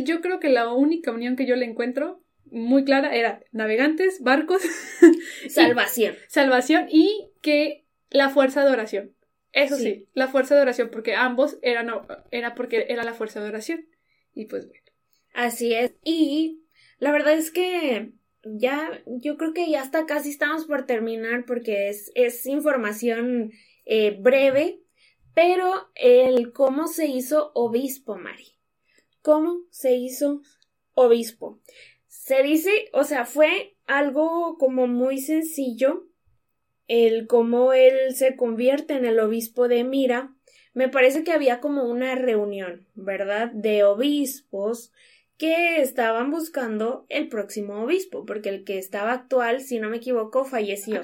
yo 0.04 0.20
creo 0.20 0.40
que 0.40 0.48
la 0.48 0.72
única 0.72 1.12
unión 1.12 1.36
que 1.36 1.46
yo 1.46 1.56
le 1.56 1.66
encuentro 1.66 2.22
muy 2.50 2.84
clara 2.84 3.14
era 3.14 3.40
navegantes, 3.52 4.22
barcos. 4.22 4.62
Salvación. 5.48 6.14
salvación 6.28 6.86
y 6.90 7.30
que 7.42 7.86
la 8.10 8.28
fuerza 8.28 8.64
de 8.64 8.72
oración. 8.72 9.14
Eso 9.52 9.76
sí. 9.76 9.82
sí, 9.82 10.08
la 10.14 10.28
fuerza 10.28 10.54
de 10.54 10.62
oración, 10.62 10.90
porque 10.92 11.16
ambos 11.16 11.58
eran, 11.62 11.90
era 12.30 12.54
porque 12.54 12.86
era 12.88 13.02
la 13.02 13.14
fuerza 13.14 13.40
de 13.40 13.48
oración. 13.48 13.86
Y 14.34 14.46
pues 14.46 14.66
bueno. 14.66 14.79
Así 15.32 15.74
es. 15.74 15.92
Y 16.04 16.62
la 16.98 17.12
verdad 17.12 17.34
es 17.34 17.50
que 17.50 18.12
ya, 18.44 19.02
yo 19.06 19.36
creo 19.36 19.52
que 19.52 19.70
ya 19.70 19.82
hasta 19.82 20.06
casi 20.06 20.30
estamos 20.30 20.66
por 20.66 20.86
terminar 20.86 21.44
porque 21.46 21.88
es, 21.88 22.10
es 22.14 22.46
información 22.46 23.52
eh, 23.84 24.16
breve, 24.18 24.80
pero 25.34 25.90
el 25.94 26.52
cómo 26.52 26.88
se 26.88 27.06
hizo 27.06 27.52
obispo, 27.54 28.16
Mari. 28.16 28.54
¿Cómo 29.22 29.62
se 29.70 29.96
hizo 29.96 30.42
obispo? 30.94 31.60
Se 32.08 32.42
dice, 32.42 32.90
o 32.92 33.04
sea, 33.04 33.24
fue 33.26 33.76
algo 33.86 34.56
como 34.58 34.86
muy 34.86 35.18
sencillo 35.18 36.06
el 36.88 37.28
cómo 37.28 37.72
él 37.72 38.16
se 38.16 38.34
convierte 38.34 38.94
en 38.94 39.04
el 39.04 39.20
obispo 39.20 39.68
de 39.68 39.84
Mira. 39.84 40.34
Me 40.74 40.88
parece 40.88 41.22
que 41.22 41.32
había 41.32 41.60
como 41.60 41.84
una 41.84 42.16
reunión, 42.16 42.88
¿verdad? 42.94 43.50
De 43.52 43.84
obispos 43.84 44.92
que 45.40 45.80
estaban 45.80 46.30
buscando 46.30 47.06
el 47.08 47.30
próximo 47.30 47.82
obispo, 47.82 48.26
porque 48.26 48.50
el 48.50 48.62
que 48.62 48.76
estaba 48.76 49.12
actual, 49.12 49.62
si 49.62 49.78
no 49.78 49.88
me 49.88 49.96
equivoco, 49.96 50.44
falleció. 50.44 51.00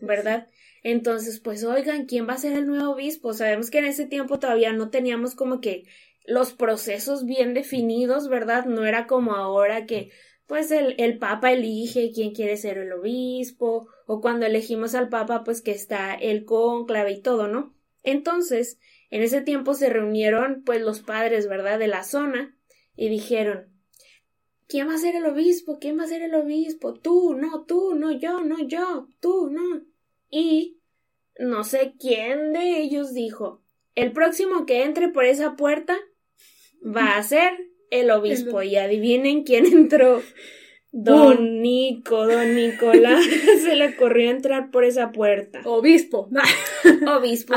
¿Verdad? 0.00 0.48
Entonces, 0.82 1.38
pues 1.38 1.64
oigan, 1.64 2.06
¿quién 2.06 2.26
va 2.26 2.32
a 2.32 2.38
ser 2.38 2.54
el 2.54 2.66
nuevo 2.66 2.92
obispo? 2.92 3.34
Sabemos 3.34 3.68
que 3.68 3.80
en 3.80 3.84
ese 3.84 4.06
tiempo 4.06 4.38
todavía 4.38 4.72
no 4.72 4.88
teníamos 4.88 5.34
como 5.34 5.60
que 5.60 5.84
los 6.24 6.54
procesos 6.54 7.26
bien 7.26 7.52
definidos, 7.52 8.30
¿verdad? 8.30 8.64
No 8.64 8.86
era 8.86 9.06
como 9.06 9.34
ahora 9.34 9.84
que 9.84 10.10
pues 10.46 10.70
el, 10.70 10.94
el 10.96 11.18
papa 11.18 11.52
elige 11.52 12.10
quién 12.14 12.32
quiere 12.32 12.56
ser 12.56 12.78
el 12.78 12.90
obispo, 12.90 13.86
o 14.06 14.22
cuando 14.22 14.46
elegimos 14.46 14.94
al 14.94 15.10
papa, 15.10 15.44
pues 15.44 15.60
que 15.60 15.72
está 15.72 16.14
el 16.14 16.46
cónclave 16.46 17.12
y 17.12 17.20
todo, 17.20 17.48
¿no? 17.48 17.76
Entonces, 18.02 18.78
en 19.10 19.20
ese 19.22 19.42
tiempo 19.42 19.74
se 19.74 19.90
reunieron 19.90 20.62
pues 20.64 20.80
los 20.80 21.02
padres, 21.02 21.48
¿verdad? 21.48 21.78
de 21.78 21.88
la 21.88 22.02
zona 22.02 22.56
y 22.96 23.10
dijeron 23.10 23.73
¿Quién 24.66 24.88
va 24.88 24.94
a 24.94 24.98
ser 24.98 25.16
el 25.16 25.26
obispo? 25.26 25.78
¿Quién 25.78 25.98
va 25.98 26.04
a 26.04 26.08
ser 26.08 26.22
el 26.22 26.34
obispo? 26.34 26.94
Tú, 26.94 27.34
no, 27.34 27.64
tú, 27.64 27.94
no 27.94 28.12
yo, 28.12 28.40
no 28.40 28.66
yo, 28.66 29.08
tú, 29.20 29.50
no. 29.50 29.82
Y 30.30 30.78
no 31.38 31.64
sé 31.64 31.94
quién 31.98 32.52
de 32.52 32.80
ellos 32.80 33.12
dijo, 33.12 33.62
el 33.94 34.12
próximo 34.12 34.66
que 34.66 34.82
entre 34.84 35.08
por 35.08 35.24
esa 35.24 35.56
puerta 35.56 35.98
va 36.84 37.16
a 37.16 37.22
ser 37.24 37.52
el 37.90 38.10
obispo. 38.10 38.62
Y 38.62 38.76
adivinen 38.76 39.44
quién 39.44 39.66
entró. 39.66 40.22
Don 40.96 41.60
Nico, 41.60 42.24
don 42.24 42.54
Nicolás, 42.54 43.24
se 43.62 43.74
le 43.74 43.88
ocurrió 43.88 44.30
entrar 44.30 44.70
por 44.70 44.84
esa 44.84 45.10
puerta. 45.10 45.60
Obispo. 45.64 46.28
Obispo. 47.18 47.54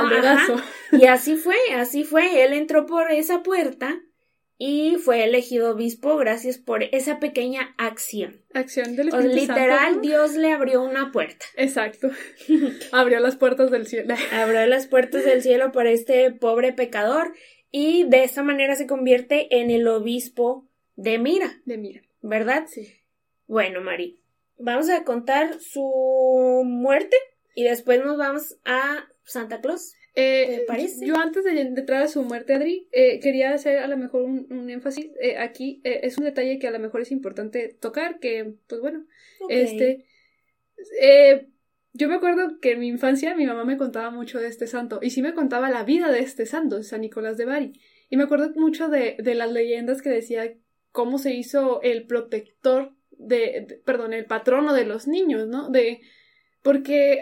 Y 0.92 1.06
así 1.06 1.36
fue, 1.36 1.56
así 1.76 2.04
fue. 2.04 2.44
Él 2.44 2.54
entró 2.54 2.88
por 2.88 3.12
esa 3.12 3.44
puerta 3.44 4.02
y 4.58 4.96
fue 4.96 5.24
elegido 5.24 5.72
obispo 5.72 6.18
gracias 6.18 6.58
por 6.58 6.84
esa 6.84 7.20
pequeña 7.20 7.76
acción. 7.78 8.42
Acción 8.54 8.96
del 8.96 9.14
o 9.14 9.20
Literal, 9.20 10.02
Dios 10.02 10.36
le 10.36 10.52
abrió 10.52 10.82
una 10.82 11.12
puerta. 11.12 11.46
Exacto. 11.56 12.10
abrió 12.92 13.20
las 13.20 13.36
puertas 13.36 13.70
del 13.70 13.86
cielo. 13.86 14.16
abrió 14.34 14.66
las 14.66 14.88
puertas 14.88 15.26
del 15.26 15.44
cielo 15.44 15.72
para 15.72 15.92
este 15.92 16.32
pobre 16.32 16.74
pecador 16.74 17.34
y 17.72 18.06
de 18.06 18.24
esa 18.24 18.42
manera 18.42 18.76
se 18.76 18.88
convierte 18.88 19.60
en 19.60 19.70
el 19.70 19.88
obispo 19.88 20.68
de 20.96 21.20
Mira. 21.20 21.62
De 21.66 21.78
Mira. 21.78 22.02
¿Verdad? 22.22 22.66
Sí. 22.68 22.94
Bueno, 23.46 23.82
Mari, 23.82 24.20
vamos 24.58 24.90
a 24.90 25.04
contar 25.04 25.60
su 25.62 26.64
muerte 26.66 27.16
y 27.54 27.64
después 27.64 28.04
nos 28.04 28.18
vamos 28.18 28.58
a 28.66 29.08
Santa 29.24 29.62
Claus. 29.62 29.94
Eh, 30.20 30.64
parece? 30.68 31.06
Yo 31.06 31.16
antes 31.16 31.44
de, 31.44 31.62
entrar 31.62 32.02
a 32.02 32.08
su 32.08 32.24
muerte, 32.24 32.56
Adri, 32.56 32.88
eh, 32.92 33.20
quería 33.20 33.54
hacer 33.54 33.78
a 33.78 33.88
lo 33.88 33.98
mejor 33.98 34.24
un, 34.24 34.68
énfasis 34.68 35.12
eh, 35.22 35.38
aquí. 35.38 35.80
es 35.84 36.18
un 36.18 36.24
detalle 36.24 36.58
que 36.58 36.68
a 36.68 36.72
lo 36.72 36.80
mejor 36.80 37.02
es 37.02 37.12
importante 37.12 37.78
tocar, 37.80 38.20
que, 38.20 38.56
pues 38.68 38.82
bueno, 38.82 39.06
este... 39.48 40.08
yo 41.94 42.10
me 42.10 42.16
acuerdo 42.16 42.60
que 42.60 42.72
en 42.72 42.80
mi 42.80 42.88
infancia 42.88 43.36
mi 43.36 43.46
mamá 43.46 43.64
me 43.64 43.78
contaba 43.78 44.10
mucho 44.10 44.40
de 44.40 44.48
este 44.48 44.66
santo, 44.66 45.00
y 45.04 45.12
sí 45.12 45.22
me 45.22 45.36
contaba 45.36 45.70
la 45.70 45.84
vida 45.84 46.12
de 46.12 46.22
este 46.22 46.48
santo, 46.48 46.82
San 46.82 47.02
Nicolás 47.02 47.38
de 47.38 47.46
Bari. 47.46 47.74
Y 48.10 48.18
me 48.18 48.24
acuerdo 48.24 48.50
mucho 48.56 48.90
de, 48.90 49.18
de 49.20 49.36
las 49.36 49.52
leyendas 49.52 50.02
que 50.02 50.10
decía 50.10 50.52
cómo 50.92 51.20
se 51.20 51.36
hizo 51.36 51.80
el 51.84 52.08
protector 52.08 52.96
de, 53.12 53.84
perdón, 53.86 54.14
el 54.14 54.26
patrono 54.26 54.74
de 54.74 54.86
los 54.86 55.08
niños, 55.08 55.48
¿no? 55.48 55.70
De, 55.70 56.02
porque 56.64 57.22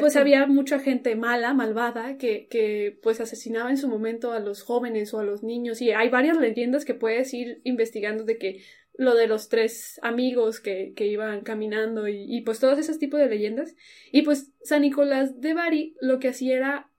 pues 0.00 0.16
había 0.16 0.46
mucha 0.46 0.78
gente 0.78 1.16
mala, 1.16 1.54
malvada, 1.54 2.16
que, 2.16 2.46
que 2.48 2.98
pues 3.02 3.20
asesinaba 3.20 3.70
en 3.70 3.76
su 3.76 3.88
momento 3.88 4.32
a 4.32 4.40
los 4.40 4.62
jóvenes 4.62 5.12
o 5.14 5.18
a 5.18 5.24
los 5.24 5.42
niños. 5.42 5.80
Y 5.80 5.92
hay 5.92 6.08
varias 6.08 6.36
leyendas 6.36 6.84
que 6.84 6.94
puedes 6.94 7.32
ir 7.34 7.60
investigando 7.64 8.24
de 8.24 8.38
que 8.38 8.62
lo 8.94 9.14
de 9.14 9.26
los 9.26 9.48
tres 9.48 9.98
amigos 10.02 10.60
que, 10.60 10.92
que 10.94 11.06
iban 11.06 11.40
caminando 11.40 12.08
y, 12.08 12.24
y, 12.28 12.42
pues 12.42 12.60
todos 12.60 12.78
esos 12.78 12.98
tipos 12.98 13.18
de 13.18 13.28
leyendas. 13.28 13.74
Y 14.10 14.22
pues 14.22 14.52
San 14.62 14.82
Nicolás 14.82 15.40
de 15.40 15.54
Bari 15.54 15.96
lo 16.00 16.18
que 16.18 16.28
hacía 16.28 16.56
era 16.56 16.90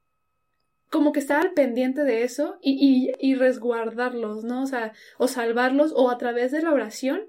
como 0.89 1.11
que 1.11 1.19
estar 1.19 1.39
al 1.39 1.53
pendiente 1.53 2.03
de 2.03 2.23
eso 2.23 2.57
y, 2.61 3.11
y, 3.19 3.31
y 3.31 3.35
resguardarlos, 3.35 4.43
¿no? 4.43 4.63
O 4.63 4.67
sea, 4.67 4.93
o 5.17 5.27
salvarlos 5.27 5.93
o 5.95 6.09
a 6.09 6.17
través 6.17 6.51
de 6.51 6.61
la 6.61 6.71
oración 6.71 7.27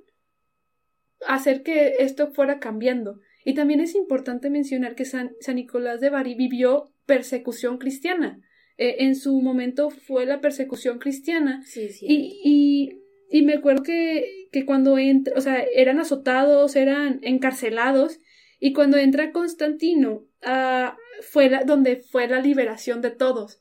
hacer 1.26 1.62
que 1.62 1.96
esto 2.00 2.33
fuera 2.33 2.59
cambiando. 2.59 3.20
Y 3.44 3.54
también 3.54 3.80
es 3.80 3.94
importante 3.94 4.48
mencionar 4.48 4.94
que 4.94 5.04
San, 5.04 5.37
Nicolás 5.54 6.00
de 6.00 6.11
Bari 6.11 6.35
vivió 6.35 6.90
persecución 7.07 7.78
cristiana. 7.78 8.40
Eh, 8.78 8.96
en 9.00 9.14
su 9.14 9.40
momento 9.40 9.90
fue 9.90 10.24
la 10.24 10.40
persecución 10.40 10.98
cristiana. 10.98 11.62
Sí, 11.64 11.90
sí. 11.90 12.07
Y, 12.09 13.00
y, 13.30 13.42
me 13.42 13.54
acuerdo 13.54 13.83
que, 13.83 14.48
que 14.50 14.64
cuando 14.64 14.96
entra, 14.96 15.35
o 15.37 15.40
sea, 15.40 15.62
eran 15.74 16.00
azotados, 16.00 16.74
eran 16.74 17.20
encarcelados, 17.22 18.18
y 18.59 18.72
cuando 18.72 18.96
entra 18.96 19.30
Constantino, 19.30 20.26
uh, 20.46 20.92
fue 21.20 21.50
donde 21.66 21.96
fue 21.96 22.26
la 22.28 22.40
liberación 22.40 23.02
de 23.02 23.11
todos. 23.11 23.61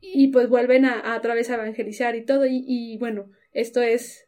Y 0.00 0.28
pues 0.28 0.48
vuelven 0.48 0.84
a, 0.84 1.14
a, 1.14 1.20
través 1.20 1.50
a 1.50 1.54
evangelizar 1.54 2.14
y 2.14 2.24
todo. 2.24 2.46
Y, 2.46 2.64
y 2.64 2.96
bueno, 2.98 3.30
esto 3.52 3.82
es 3.82 4.25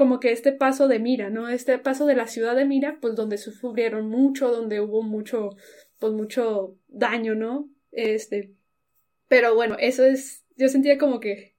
como 0.00 0.18
que 0.18 0.32
este 0.32 0.52
paso 0.52 0.88
de 0.88 0.98
Mira, 0.98 1.28
¿no? 1.28 1.50
Este 1.50 1.78
paso 1.78 2.06
de 2.06 2.14
la 2.14 2.26
ciudad 2.26 2.56
de 2.56 2.64
Mira, 2.64 2.96
pues 3.02 3.14
donde 3.16 3.36
sufrieron 3.36 4.08
mucho, 4.08 4.50
donde 4.50 4.80
hubo 4.80 5.02
mucho, 5.02 5.50
pues 5.98 6.14
mucho 6.14 6.78
daño, 6.88 7.34
¿no? 7.34 7.68
Este, 7.92 8.54
pero 9.28 9.54
bueno, 9.54 9.76
eso 9.78 10.02
es, 10.02 10.46
yo 10.56 10.70
sentía 10.70 10.96
como 10.96 11.20
que, 11.20 11.54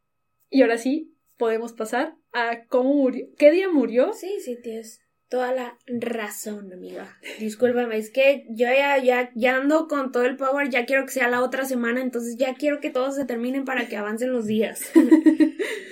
y 0.50 0.64
ahora 0.64 0.80
sí, 0.80 1.14
podemos 1.38 1.74
pasar 1.74 2.16
a 2.34 2.66
cómo 2.66 2.96
murió, 2.96 3.28
¿qué 3.38 3.52
día 3.52 3.70
murió? 3.70 4.12
Sí, 4.14 4.40
sí, 4.44 4.58
tienes 4.60 5.02
toda 5.30 5.54
la 5.54 5.78
razón, 5.86 6.74
amiga. 6.74 7.20
Discúlpame, 7.40 7.96
es 7.96 8.10
que 8.10 8.48
yo 8.50 8.66
ya, 8.66 8.98
ya, 8.98 9.32
ya 9.36 9.58
ando 9.58 9.88
con 9.88 10.12
todo 10.12 10.24
el 10.26 10.36
power, 10.36 10.72
ya 10.72 10.88
quiero 10.88 11.06
que 11.06 11.12
sea 11.12 11.28
la 11.28 11.44
otra 11.44 11.66
semana, 11.66 12.02
entonces 12.02 12.38
ya 12.38 12.56
quiero 12.56 12.80
que 12.80 12.90
todos 12.90 13.18
se 13.18 13.26
terminen 13.26 13.66
para 13.66 13.88
que 13.88 13.98
avancen 13.98 14.34
los 14.34 14.48
días. 14.48 14.82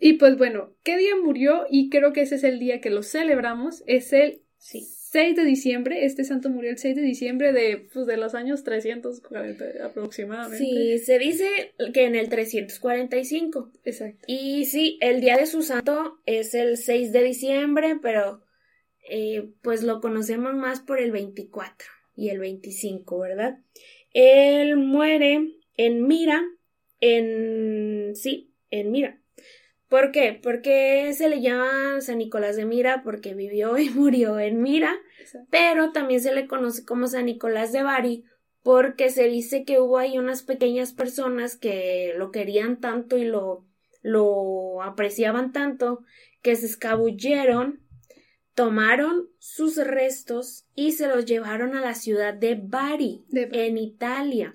Y 0.00 0.14
pues 0.14 0.36
bueno, 0.36 0.74
¿qué 0.82 0.96
día 0.96 1.16
murió? 1.16 1.66
Y 1.70 1.90
creo 1.90 2.12
que 2.12 2.22
ese 2.22 2.36
es 2.36 2.44
el 2.44 2.58
día 2.58 2.80
que 2.80 2.90
lo 2.90 3.02
celebramos. 3.02 3.82
Es 3.86 4.12
el 4.12 4.42
6 4.58 5.36
de 5.36 5.44
diciembre. 5.44 6.04
Este 6.04 6.24
santo 6.24 6.50
murió 6.50 6.70
el 6.70 6.78
6 6.78 6.96
de 6.96 7.02
diciembre 7.02 7.52
de, 7.52 7.88
pues, 7.92 8.06
de 8.06 8.16
los 8.16 8.34
años 8.34 8.62
340 8.64 9.86
aproximadamente. 9.86 10.58
Sí, 10.58 10.98
se 10.98 11.18
dice 11.18 11.74
que 11.92 12.04
en 12.04 12.14
el 12.14 12.28
345. 12.28 13.72
Exacto. 13.84 14.24
Y 14.26 14.66
sí, 14.66 14.98
el 15.00 15.20
día 15.20 15.36
de 15.36 15.46
su 15.46 15.62
santo 15.62 16.20
es 16.26 16.54
el 16.54 16.76
6 16.76 17.12
de 17.12 17.22
diciembre, 17.22 17.96
pero 18.00 18.42
eh, 19.08 19.50
pues 19.62 19.82
lo 19.82 20.00
conocemos 20.00 20.54
más 20.54 20.80
por 20.80 21.00
el 21.00 21.10
24 21.10 21.88
y 22.14 22.28
el 22.28 22.38
25, 22.38 23.18
¿verdad? 23.18 23.58
Él 24.12 24.76
muere 24.76 25.54
en 25.76 26.06
Mira, 26.06 26.42
en... 27.00 28.14
sí, 28.14 28.52
en 28.70 28.90
Mira 28.90 29.20
¿Por 29.88 30.12
qué? 30.12 30.38
Porque 30.42 31.12
se 31.14 31.28
le 31.28 31.40
llama 31.40 32.00
San 32.00 32.18
Nicolás 32.18 32.56
de 32.56 32.66
Mira 32.66 33.02
porque 33.02 33.34
vivió 33.34 33.78
y 33.78 33.90
murió 33.90 34.38
en 34.38 34.62
Mira, 34.62 34.94
pero 35.50 35.92
también 35.92 36.20
se 36.20 36.34
le 36.34 36.46
conoce 36.46 36.84
como 36.84 37.06
San 37.06 37.26
Nicolás 37.26 37.72
de 37.72 37.82
Bari 37.82 38.24
porque 38.62 39.08
se 39.08 39.28
dice 39.28 39.64
que 39.64 39.80
hubo 39.80 39.98
ahí 39.98 40.18
unas 40.18 40.42
pequeñas 40.42 40.92
personas 40.92 41.56
que 41.56 42.12
lo 42.16 42.30
querían 42.30 42.80
tanto 42.80 43.16
y 43.16 43.24
lo, 43.24 43.64
lo 44.02 44.82
apreciaban 44.82 45.52
tanto 45.52 46.04
que 46.42 46.54
se 46.54 46.66
escabulleron 46.66 47.80
tomaron 48.58 49.28
sus 49.38 49.76
restos 49.76 50.64
y 50.74 50.90
se 50.90 51.06
los 51.06 51.26
llevaron 51.26 51.76
a 51.76 51.80
la 51.80 51.94
ciudad 51.94 52.34
de 52.34 52.56
Bari, 52.60 53.22
en, 53.30 53.78
Italia. 53.78 54.52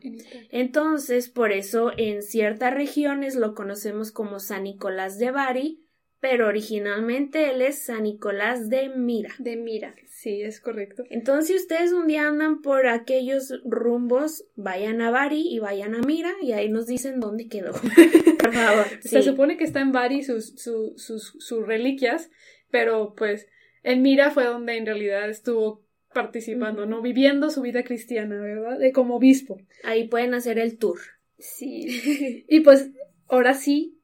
Entonces, 0.51 1.29
por 1.29 1.53
eso 1.53 1.93
en 1.95 2.21
ciertas 2.21 2.73
regiones 2.73 3.37
lo 3.37 3.55
conocemos 3.55 4.11
como 4.11 4.41
San 4.41 4.63
Nicolás 4.63 5.19
de 5.19 5.31
Bari, 5.31 5.85
pero 6.19 6.49
originalmente 6.49 7.51
él 7.51 7.61
es 7.61 7.85
San 7.85 8.03
Nicolás 8.03 8.69
de 8.69 8.89
Mira. 8.89 9.29
De 9.39 9.55
Mira, 9.55 9.95
sí, 10.09 10.41
es 10.41 10.59
correcto. 10.59 11.05
Entonces, 11.09 11.47
si 11.47 11.55
ustedes 11.55 11.93
un 11.93 12.07
día 12.07 12.27
andan 12.27 12.61
por 12.61 12.87
aquellos 12.87 13.53
rumbos, 13.63 14.43
vayan 14.57 15.01
a 15.01 15.11
Bari 15.11 15.47
y 15.47 15.59
vayan 15.59 15.95
a 15.95 16.01
Mira 16.01 16.33
y 16.41 16.51
ahí 16.51 16.67
nos 16.67 16.87
dicen 16.87 17.21
dónde 17.21 17.47
quedó. 17.47 17.71
por 18.41 18.53
favor. 18.53 18.85
Se 18.99 19.21
supone 19.21 19.55
que 19.55 19.63
está 19.63 19.79
en 19.79 19.93
Bari 19.93 20.23
sus, 20.23 20.55
sus, 20.57 21.35
sus 21.39 21.65
reliquias, 21.65 22.29
pero 22.69 23.13
pues 23.15 23.47
en 23.83 24.01
Mira 24.01 24.31
fue 24.31 24.45
donde 24.45 24.77
en 24.77 24.85
realidad 24.85 25.29
estuvo 25.29 25.83
participando, 26.13 26.85
¿no? 26.85 27.01
Viviendo 27.01 27.49
su 27.49 27.61
vida 27.61 27.83
cristiana, 27.83 28.39
¿verdad? 28.39 28.79
De 28.79 28.91
como 28.91 29.15
obispo. 29.15 29.57
Ahí 29.83 30.07
pueden 30.07 30.33
hacer 30.33 30.59
el 30.59 30.77
tour. 30.77 30.99
Sí. 31.37 32.45
y 32.47 32.59
pues 32.61 32.91
ahora 33.27 33.53
sí, 33.53 33.99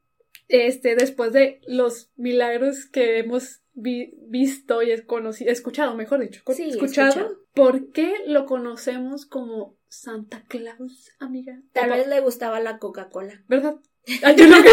este, 0.47 0.95
después 0.95 1.31
de 1.31 1.61
los 1.67 2.11
milagros 2.15 2.85
que 2.85 3.19
hemos 3.19 3.61
visto 3.73 4.81
y 4.81 5.01
conocido, 5.05 5.51
escuchado, 5.51 5.95
mejor 5.95 6.19
dicho, 6.19 6.41
escuchado, 6.47 7.39
¿por 7.53 7.91
qué 7.91 8.13
lo 8.25 8.45
conocemos 8.45 9.25
como 9.25 9.77
Santa 9.87 10.43
Claus, 10.49 11.11
amiga? 11.19 11.61
Tal 11.71 11.91
vez 11.91 12.07
le 12.07 12.19
gustaba 12.19 12.59
la 12.59 12.77
Coca-Cola. 12.77 13.41
¿Verdad? 13.47 13.75
yo 14.35 14.47
no 14.47 14.57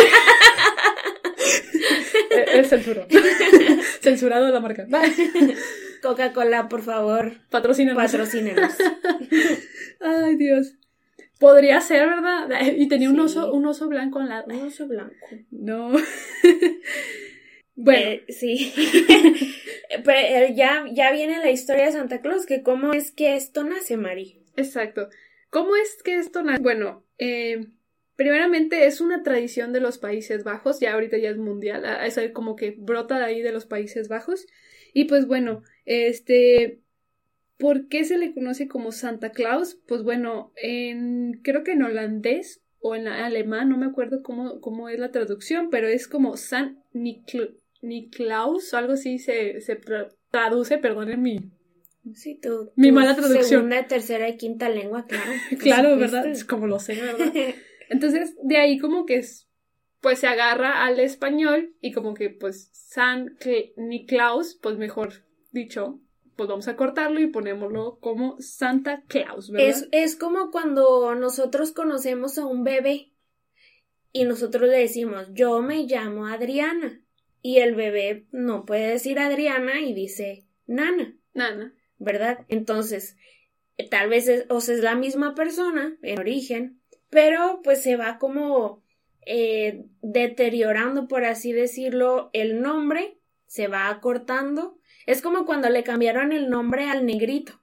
es 2.30 2.68
censurado. 2.68 3.06
Censurado 4.06 4.48
la 4.52 4.60
marca. 4.60 4.86
Coca-Cola, 6.02 6.68
por 6.68 6.82
favor. 6.82 7.32
Patrocínenos. 7.50 8.00
Patrocínenos. 8.00 8.72
Ay, 10.00 10.36
Dios. 10.36 10.74
Podría 11.40 11.80
ser, 11.80 12.08
¿verdad? 12.08 12.48
Y 12.76 12.86
tenía 12.86 13.10
un 13.10 13.18
oso, 13.18 13.52
un 13.52 13.66
oso 13.66 13.88
blanco 13.88 14.20
en 14.20 14.28
la. 14.28 14.44
Un 14.44 14.68
oso 14.68 14.86
blanco. 14.86 15.26
No. 15.50 15.90
bueno. 17.74 18.00
Eh, 18.00 18.24
sí. 18.28 18.72
Pero 20.04 20.18
eh, 20.18 20.54
ya, 20.54 20.84
ya 20.92 21.10
viene 21.10 21.38
la 21.38 21.50
historia 21.50 21.86
de 21.86 21.92
Santa 21.92 22.20
Claus, 22.20 22.46
que 22.46 22.62
cómo 22.62 22.92
es 22.92 23.10
que 23.10 23.34
esto 23.34 23.64
nace, 23.64 23.96
Mari. 23.96 24.40
Exacto. 24.54 25.08
¿Cómo 25.50 25.74
es 25.74 26.00
que 26.04 26.16
esto 26.16 26.44
nace? 26.44 26.62
Bueno, 26.62 27.04
eh, 27.18 27.66
Primeramente 28.16 28.86
es 28.86 29.00
una 29.00 29.22
tradición 29.22 29.72
de 29.72 29.80
los 29.80 29.98
Países 29.98 30.42
Bajos, 30.42 30.80
ya 30.80 30.94
ahorita 30.94 31.18
ya 31.18 31.30
es 31.30 31.36
mundial, 31.36 31.84
es 32.02 32.18
como 32.32 32.56
que 32.56 32.74
brota 32.78 33.18
de 33.18 33.24
ahí 33.24 33.42
de 33.42 33.52
los 33.52 33.66
Países 33.66 34.08
Bajos. 34.08 34.46
Y 34.94 35.04
pues 35.04 35.26
bueno, 35.26 35.62
este, 35.84 36.80
¿por 37.58 37.88
qué 37.88 38.04
se 38.04 38.16
le 38.16 38.32
conoce 38.32 38.68
como 38.68 38.92
Santa 38.92 39.32
Claus? 39.32 39.78
Pues 39.86 40.02
bueno, 40.02 40.52
en, 40.56 41.40
creo 41.42 41.62
que 41.62 41.72
en 41.72 41.82
holandés 41.82 42.62
o 42.80 42.94
en 42.94 43.06
alemán, 43.06 43.68
no 43.68 43.76
me 43.76 43.86
acuerdo 43.86 44.22
cómo, 44.22 44.60
cómo 44.60 44.88
es 44.88 44.98
la 44.98 45.10
traducción, 45.10 45.68
pero 45.70 45.86
es 45.86 46.08
como 46.08 46.36
San 46.38 46.82
Niklaus, 46.94 48.72
o 48.72 48.76
algo 48.78 48.94
así 48.94 49.18
se, 49.18 49.60
se 49.60 49.78
traduce, 50.30 50.78
perdonen 50.78 51.20
mi, 51.20 51.50
Sí, 52.14 52.38
tú. 52.40 52.70
Mi 52.76 52.92
mala 52.92 53.14
traducción. 53.14 53.44
Segunda, 53.44 53.86
tercera 53.86 54.28
y 54.28 54.36
quinta 54.36 54.68
lengua, 54.68 55.06
claro. 55.06 55.30
claro, 55.58 55.96
¿verdad? 55.96 56.26
Es 56.26 56.44
como 56.44 56.66
lo 56.66 56.78
sé, 56.78 57.00
¿verdad? 57.00 57.32
Entonces, 57.88 58.36
de 58.42 58.56
ahí 58.56 58.78
como 58.78 59.06
que 59.06 59.16
es, 59.16 59.48
pues 60.00 60.20
se 60.20 60.26
agarra 60.26 60.84
al 60.84 61.00
español 61.00 61.74
y 61.80 61.92
como 61.92 62.14
que 62.14 62.30
pues 62.30 62.70
San 62.72 63.36
Niklaus, 63.76 64.58
pues 64.60 64.76
mejor 64.76 65.24
dicho, 65.52 66.00
pues 66.36 66.48
vamos 66.48 66.68
a 66.68 66.76
cortarlo 66.76 67.20
y 67.20 67.28
ponémoslo 67.28 67.98
como 68.00 68.36
Santa 68.40 69.02
Claus, 69.08 69.50
¿verdad? 69.50 69.68
Es, 69.68 69.88
es 69.90 70.16
como 70.16 70.50
cuando 70.50 71.14
nosotros 71.14 71.72
conocemos 71.72 72.38
a 72.38 72.46
un 72.46 72.62
bebé 72.62 73.12
y 74.12 74.24
nosotros 74.24 74.70
le 74.70 74.78
decimos, 74.78 75.28
yo 75.34 75.60
me 75.60 75.84
llamo 75.84 76.26
Adriana. 76.26 77.02
Y 77.42 77.58
el 77.58 77.74
bebé 77.74 78.26
no 78.32 78.64
puede 78.64 78.88
decir 78.88 79.18
Adriana 79.18 79.80
y 79.80 79.92
dice 79.92 80.46
Nana. 80.66 81.14
Nana. 81.34 81.74
¿Verdad? 81.98 82.46
Entonces, 82.48 83.16
tal 83.90 84.08
vez 84.08 84.26
es, 84.28 84.46
o 84.48 84.60
sea, 84.62 84.74
es 84.74 84.80
la 84.80 84.94
misma 84.94 85.34
persona 85.34 85.98
en 86.00 86.18
origen, 86.18 86.75
pero 87.10 87.60
pues 87.62 87.82
se 87.82 87.96
va 87.96 88.18
como 88.18 88.82
eh, 89.24 89.84
deteriorando, 90.02 91.08
por 91.08 91.24
así 91.24 91.52
decirlo, 91.52 92.30
el 92.32 92.60
nombre, 92.60 93.18
se 93.46 93.68
va 93.68 93.88
acortando. 93.88 94.78
Es 95.06 95.22
como 95.22 95.46
cuando 95.46 95.68
le 95.68 95.84
cambiaron 95.84 96.32
el 96.32 96.48
nombre 96.48 96.88
al 96.88 97.06
negrito 97.06 97.60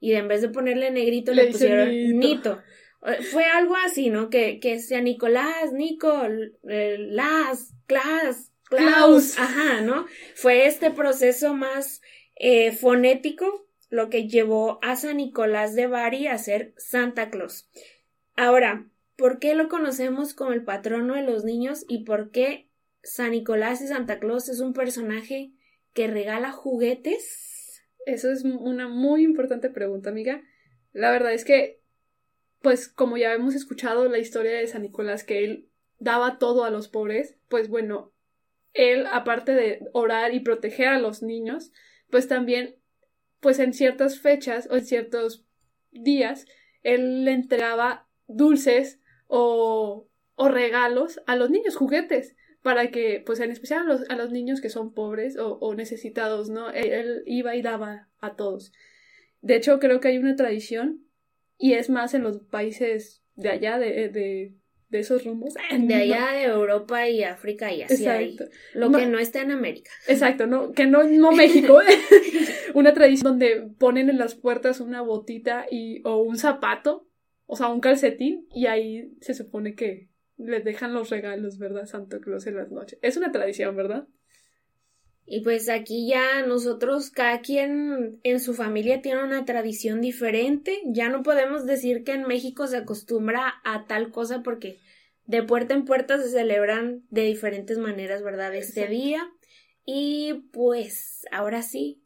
y 0.00 0.14
en 0.14 0.28
vez 0.28 0.40
de 0.40 0.48
ponerle 0.48 0.90
negrito 0.90 1.32
le, 1.32 1.48
pusieron 1.48 1.90
Nito. 2.18 2.60
Eh, 3.06 3.22
fue 3.22 3.44
algo 3.44 3.76
así, 3.76 4.10
¿no? 4.10 4.30
Que, 4.30 4.58
que 4.58 4.80
sea 4.80 5.00
Nicolás, 5.00 5.72
Nico, 5.72 6.26
Las, 6.62 7.74
Clas, 7.86 8.52
Klaus. 8.64 9.38
Ajá, 9.38 9.82
¿no? 9.82 10.06
Fue 10.34 10.66
este 10.66 10.90
proceso 10.90 11.54
más 11.54 12.00
eh, 12.36 12.72
fonético 12.72 13.66
lo 13.90 14.08
que 14.08 14.28
llevó 14.28 14.78
a 14.82 14.96
San 14.96 15.18
Nicolás 15.18 15.74
de 15.74 15.86
Bari 15.86 16.28
a 16.28 16.38
ser 16.38 16.72
Santa 16.76 17.30
Claus. 17.30 17.68
Ahora, 18.36 18.86
¿por 19.16 19.38
qué 19.38 19.54
lo 19.54 19.68
conocemos 19.68 20.34
como 20.34 20.52
el 20.52 20.64
patrono 20.64 21.14
de 21.14 21.22
los 21.22 21.44
niños 21.44 21.84
y 21.88 22.04
por 22.04 22.30
qué 22.30 22.68
San 23.02 23.32
Nicolás 23.32 23.80
y 23.82 23.86
Santa 23.86 24.18
Claus 24.18 24.48
es 24.48 24.60
un 24.60 24.72
personaje 24.72 25.52
que 25.92 26.06
regala 26.06 26.52
juguetes? 26.52 27.82
Eso 28.06 28.30
es 28.30 28.44
una 28.44 28.88
muy 28.88 29.24
importante 29.24 29.70
pregunta, 29.70 30.10
amiga. 30.10 30.42
La 30.92 31.10
verdad 31.10 31.32
es 31.32 31.44
que, 31.44 31.80
pues 32.62 32.88
como 32.88 33.16
ya 33.16 33.32
hemos 33.32 33.54
escuchado 33.54 34.08
la 34.08 34.18
historia 34.18 34.52
de 34.52 34.66
San 34.66 34.82
Nicolás, 34.82 35.24
que 35.24 35.44
él 35.44 35.68
daba 35.98 36.38
todo 36.38 36.64
a 36.64 36.70
los 36.70 36.88
pobres, 36.88 37.36
pues 37.48 37.68
bueno, 37.68 38.12
él, 38.72 39.06
aparte 39.06 39.52
de 39.52 39.80
orar 39.92 40.34
y 40.34 40.40
proteger 40.40 40.88
a 40.88 40.98
los 40.98 41.22
niños, 41.22 41.72
pues 42.10 42.28
también, 42.28 42.76
pues 43.40 43.58
en 43.58 43.72
ciertas 43.72 44.18
fechas 44.18 44.68
o 44.70 44.76
en 44.76 44.84
ciertos 44.84 45.44
días, 45.90 46.46
él 46.82 47.24
le 47.24 47.32
entregaba 47.32 48.08
dulces 48.34 49.00
o, 49.26 50.08
o 50.34 50.48
regalos 50.48 51.20
a 51.26 51.36
los 51.36 51.50
niños, 51.50 51.76
juguetes, 51.76 52.36
para 52.62 52.90
que, 52.90 53.22
pues 53.24 53.40
en 53.40 53.50
especial 53.50 53.82
a 53.82 53.84
los, 53.84 54.10
a 54.10 54.16
los 54.16 54.30
niños 54.30 54.60
que 54.60 54.68
son 54.68 54.92
pobres 54.92 55.36
o, 55.36 55.58
o 55.58 55.74
necesitados, 55.74 56.50
¿no? 56.50 56.70
Él, 56.70 57.22
iba 57.26 57.56
y 57.56 57.62
daba 57.62 58.08
a 58.20 58.36
todos. 58.36 58.72
De 59.40 59.56
hecho, 59.56 59.78
creo 59.78 60.00
que 60.00 60.08
hay 60.08 60.18
una 60.18 60.36
tradición, 60.36 61.06
y 61.58 61.74
es 61.74 61.90
más 61.90 62.14
en 62.14 62.22
los 62.22 62.40
países 62.40 63.22
de 63.36 63.50
allá, 63.50 63.78
de, 63.78 64.08
de, 64.10 64.52
de 64.90 64.98
esos 64.98 65.24
rumbos. 65.24 65.54
De 65.78 65.94
allá 65.94 66.32
de 66.32 66.44
Europa 66.44 67.08
y 67.08 67.22
África 67.22 67.72
y 67.72 67.82
así. 67.82 68.04
Exacto. 68.04 68.44
Lo 68.74 68.90
que 68.90 69.06
no 69.06 69.18
está 69.18 69.40
en 69.40 69.52
América. 69.52 69.90
Exacto, 70.06 70.46
no, 70.46 70.72
que 70.72 70.86
no, 70.86 71.04
no 71.04 71.32
México. 71.32 71.78
una 72.74 72.92
tradición 72.92 73.32
donde 73.32 73.68
ponen 73.78 74.10
en 74.10 74.18
las 74.18 74.34
puertas 74.34 74.80
una 74.80 75.00
botita 75.00 75.66
y, 75.70 76.02
o 76.04 76.18
un 76.18 76.36
zapato 76.36 77.06
o 77.52 77.56
sea, 77.56 77.66
un 77.66 77.80
calcetín 77.80 78.46
y 78.54 78.66
ahí 78.66 79.12
se 79.20 79.34
supone 79.34 79.74
que 79.74 80.08
les 80.36 80.62
dejan 80.62 80.94
los 80.94 81.10
regalos, 81.10 81.58
¿verdad? 81.58 81.86
Santo 81.86 82.20
Claus 82.20 82.46
en 82.46 82.54
las 82.54 82.70
noches. 82.70 83.00
Es 83.02 83.16
una 83.16 83.32
tradición, 83.32 83.74
¿verdad? 83.74 84.06
Y 85.26 85.40
pues 85.40 85.68
aquí 85.68 86.08
ya 86.08 86.46
nosotros, 86.46 87.10
cada 87.10 87.40
quien 87.40 88.20
en 88.22 88.38
su 88.38 88.54
familia 88.54 89.02
tiene 89.02 89.24
una 89.24 89.44
tradición 89.44 90.00
diferente. 90.00 90.80
Ya 90.86 91.08
no 91.08 91.24
podemos 91.24 91.66
decir 91.66 92.04
que 92.04 92.12
en 92.12 92.22
México 92.22 92.68
se 92.68 92.76
acostumbra 92.76 93.54
a 93.64 93.84
tal 93.88 94.12
cosa 94.12 94.44
porque 94.44 94.78
de 95.26 95.42
puerta 95.42 95.74
en 95.74 95.84
puerta 95.84 96.18
se 96.18 96.28
celebran 96.28 97.02
de 97.10 97.22
diferentes 97.22 97.78
maneras, 97.78 98.22
¿verdad? 98.22 98.54
Este 98.54 98.86
día. 98.86 99.28
Y 99.84 100.48
pues 100.52 101.26
ahora 101.32 101.62
sí, 101.62 102.00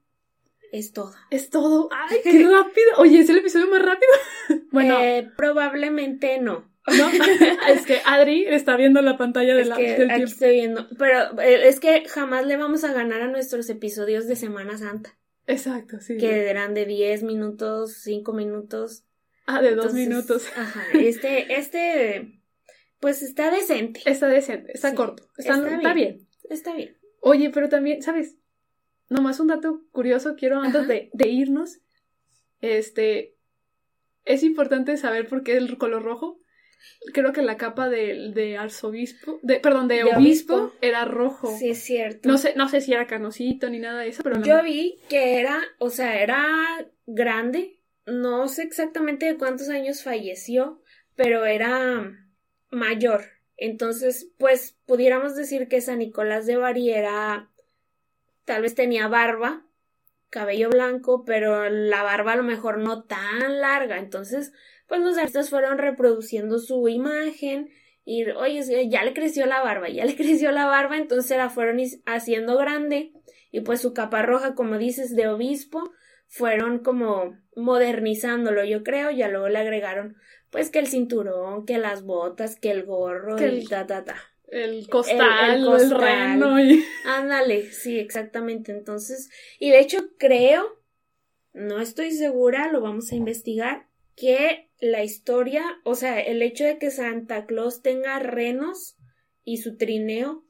es 0.78 0.92
todo. 0.92 1.12
Es 1.30 1.50
todo. 1.50 1.88
¡Ay, 1.92 2.18
qué 2.24 2.42
rápido! 2.42 2.87
Oye, 2.98 3.20
¿es 3.20 3.28
el 3.28 3.38
episodio 3.38 3.68
más 3.68 3.80
rápido? 3.80 4.10
bueno. 4.72 4.98
Eh, 5.00 5.30
probablemente 5.37 6.40
no. 6.40 6.68
¿No? 6.87 7.08
es 7.68 7.87
que 7.87 8.00
Adri 8.04 8.44
está 8.46 8.76
viendo 8.76 9.00
la 9.00 9.16
pantalla 9.16 9.54
de 9.54 9.64
la, 9.66 9.76
que 9.76 10.08
aquí 10.10 10.22
estoy 10.22 10.50
viendo. 10.50 10.88
Pero 10.98 11.40
eh, 11.40 11.68
es 11.68 11.78
que 11.78 12.06
jamás 12.08 12.46
le 12.46 12.56
vamos 12.56 12.82
a 12.82 12.92
ganar 12.92 13.22
a 13.22 13.28
nuestros 13.28 13.70
episodios 13.70 14.26
de 14.26 14.34
Semana 14.34 14.76
Santa. 14.76 15.16
Exacto, 15.46 16.00
sí. 16.00 16.16
Que 16.16 16.50
eran 16.50 16.74
de 16.74 16.87
10 16.87 17.22
minutos, 17.22 17.98
5 18.02 18.32
minutos. 18.32 19.04
Ah, 19.46 19.62
de 19.62 19.76
2 19.76 19.94
minutos. 19.94 20.48
Ajá. 20.56 20.82
Este, 20.94 21.54
este 21.54 22.40
pues 22.98 23.22
está 23.22 23.50
decente. 23.50 24.00
Está 24.06 24.26
decente, 24.26 24.72
está 24.72 24.90
Sí, 24.90 24.96
corto, 24.96 25.28
está, 25.37 25.54
está 25.54 25.76
está 25.76 25.94
bien. 25.94 26.26
Está 26.50 26.74
bien. 26.74 26.96
Oye, 27.20 27.50
pero 27.50 27.68
también, 27.68 28.02
¿sabes? 28.02 28.37
Nomás 29.08 29.40
un 29.40 29.48
dato 29.48 29.82
curioso, 29.92 30.34
quiero 30.36 30.60
antes 30.60 30.88
de, 30.88 31.10
de 31.12 31.28
irnos, 31.28 31.80
este, 32.60 33.34
es 34.24 34.42
importante 34.42 34.96
saber 34.96 35.28
por 35.28 35.42
qué 35.42 35.56
el 35.56 35.76
color 35.78 36.02
rojo. 36.02 36.40
Creo 37.14 37.32
que 37.32 37.42
la 37.42 37.56
capa 37.56 37.88
de, 37.88 38.32
de 38.34 38.58
arzobispo, 38.58 39.38
de, 39.42 39.58
perdón, 39.58 39.88
de, 39.88 40.04
obispo, 40.04 40.54
obispo. 40.54 40.72
era 40.82 41.04
rojo. 41.06 41.54
Sí, 41.58 41.70
es 41.70 41.82
cierto. 41.82 42.28
No 42.28 42.36
sé, 42.36 42.54
no 42.56 42.68
sé 42.68 42.82
si 42.82 42.92
era 42.92 43.06
canosito 43.06 43.70
ni 43.70 43.78
nada 43.78 44.00
de 44.00 44.08
eso, 44.08 44.22
pero 44.22 44.36
no. 44.36 44.44
Yo 44.44 44.62
vi 44.62 44.98
que 45.08 45.40
era, 45.40 45.62
o 45.78 45.88
sea, 45.88 46.22
era 46.22 46.46
grande. 47.06 47.80
No 48.06 48.48
sé 48.48 48.64
exactamente 48.64 49.24
de 49.24 49.38
cuántos 49.38 49.70
años 49.70 50.02
falleció, 50.02 50.82
pero 51.16 51.46
era 51.46 52.12
mayor. 52.70 53.24
Entonces, 53.56 54.30
pues 54.38 54.76
pudiéramos 54.84 55.36
decir 55.36 55.68
que 55.68 55.80
San 55.80 56.00
Nicolás 56.00 56.44
de 56.46 56.56
Bari 56.56 56.90
era, 56.90 57.50
tal 58.44 58.62
vez 58.62 58.74
tenía 58.74 59.09
barba, 59.09 59.66
cabello 60.30 60.70
blanco, 60.70 61.24
pero 61.24 61.68
la 61.70 62.02
barba 62.02 62.33
a 62.33 62.37
lo 62.37 62.42
mejor 62.42 62.78
no 62.78 63.04
tan 63.04 63.61
larga. 63.61 63.98
Entonces, 63.98 64.52
pues 64.88 65.00
los 65.00 65.16
artistas 65.16 65.50
fueron 65.50 65.78
reproduciendo 65.78 66.59
su 66.59 66.88
imagen 66.88 67.70
y, 68.04 68.28
oye, 68.30 68.88
ya 68.88 69.02
le 69.04 69.14
creció 69.14 69.46
la 69.46 69.62
barba, 69.62 69.88
ya 69.88 70.04
le 70.04 70.16
creció 70.16 70.50
la 70.52 70.66
barba, 70.66 70.96
entonces 70.96 71.37
la 71.37 71.50
fueron 71.50 71.78
haciendo 72.07 72.57
grande 72.59 73.12
y 73.50 73.61
pues 73.61 73.80
su 73.80 73.94
capa 73.94 74.22
roja, 74.22 74.54
como 74.54 74.78
dices, 74.78 75.14
de 75.14 75.28
obispo, 75.28 75.90
fueron 76.26 76.80
como 76.80 77.38
modernizándolo, 77.54 78.64
yo 78.64 78.83
creo, 78.83 79.11
ya 79.11 79.28
luego 79.28 79.48
le 79.48 79.59
agregaron 79.59 80.16
pues 80.50 80.70
que 80.70 80.78
el 80.80 80.87
cinturón, 80.87 81.64
que 81.66 81.78
las 81.78 82.02
botas, 82.04 82.57
que 82.57 82.70
el 82.70 82.85
gorro, 82.85 83.37
Que 83.37 83.46
el- 83.46 83.68
ta 83.68 83.87
ta 83.87 84.04
ta. 84.04 84.16
El 84.48 84.88
costal, 84.88 85.54
el 85.54 85.61
el, 85.61 85.66
costal. 85.66 86.00
reno 86.00 86.61
y... 86.61 86.85
Ándale, 87.04 87.70
sí, 87.72 87.98
exactamente. 87.98 88.72
Entonces, 88.72 89.30
y 89.59 89.70
de 89.70 89.80
hecho 89.80 90.11
creo, 90.18 90.64
no 91.52 91.80
estoy 91.80 92.12
segura, 92.12 92.70
lo 92.70 92.80
vamos 92.80 93.11
a 93.11 93.16
investigar, 93.16 93.87
que 94.16 94.70
la 94.80 95.02
historia, 95.02 95.64
o 95.85 95.94
sea, 95.94 96.20
el 96.20 96.42
hecho 96.42 96.64
de 96.64 96.78
que 96.78 96.90
Santa 96.90 97.46
Claus 97.46 97.83
tenga 97.83 98.18
renos 98.18 98.96
y 99.44 99.59
su 99.59 99.76
trineo, 99.76 100.44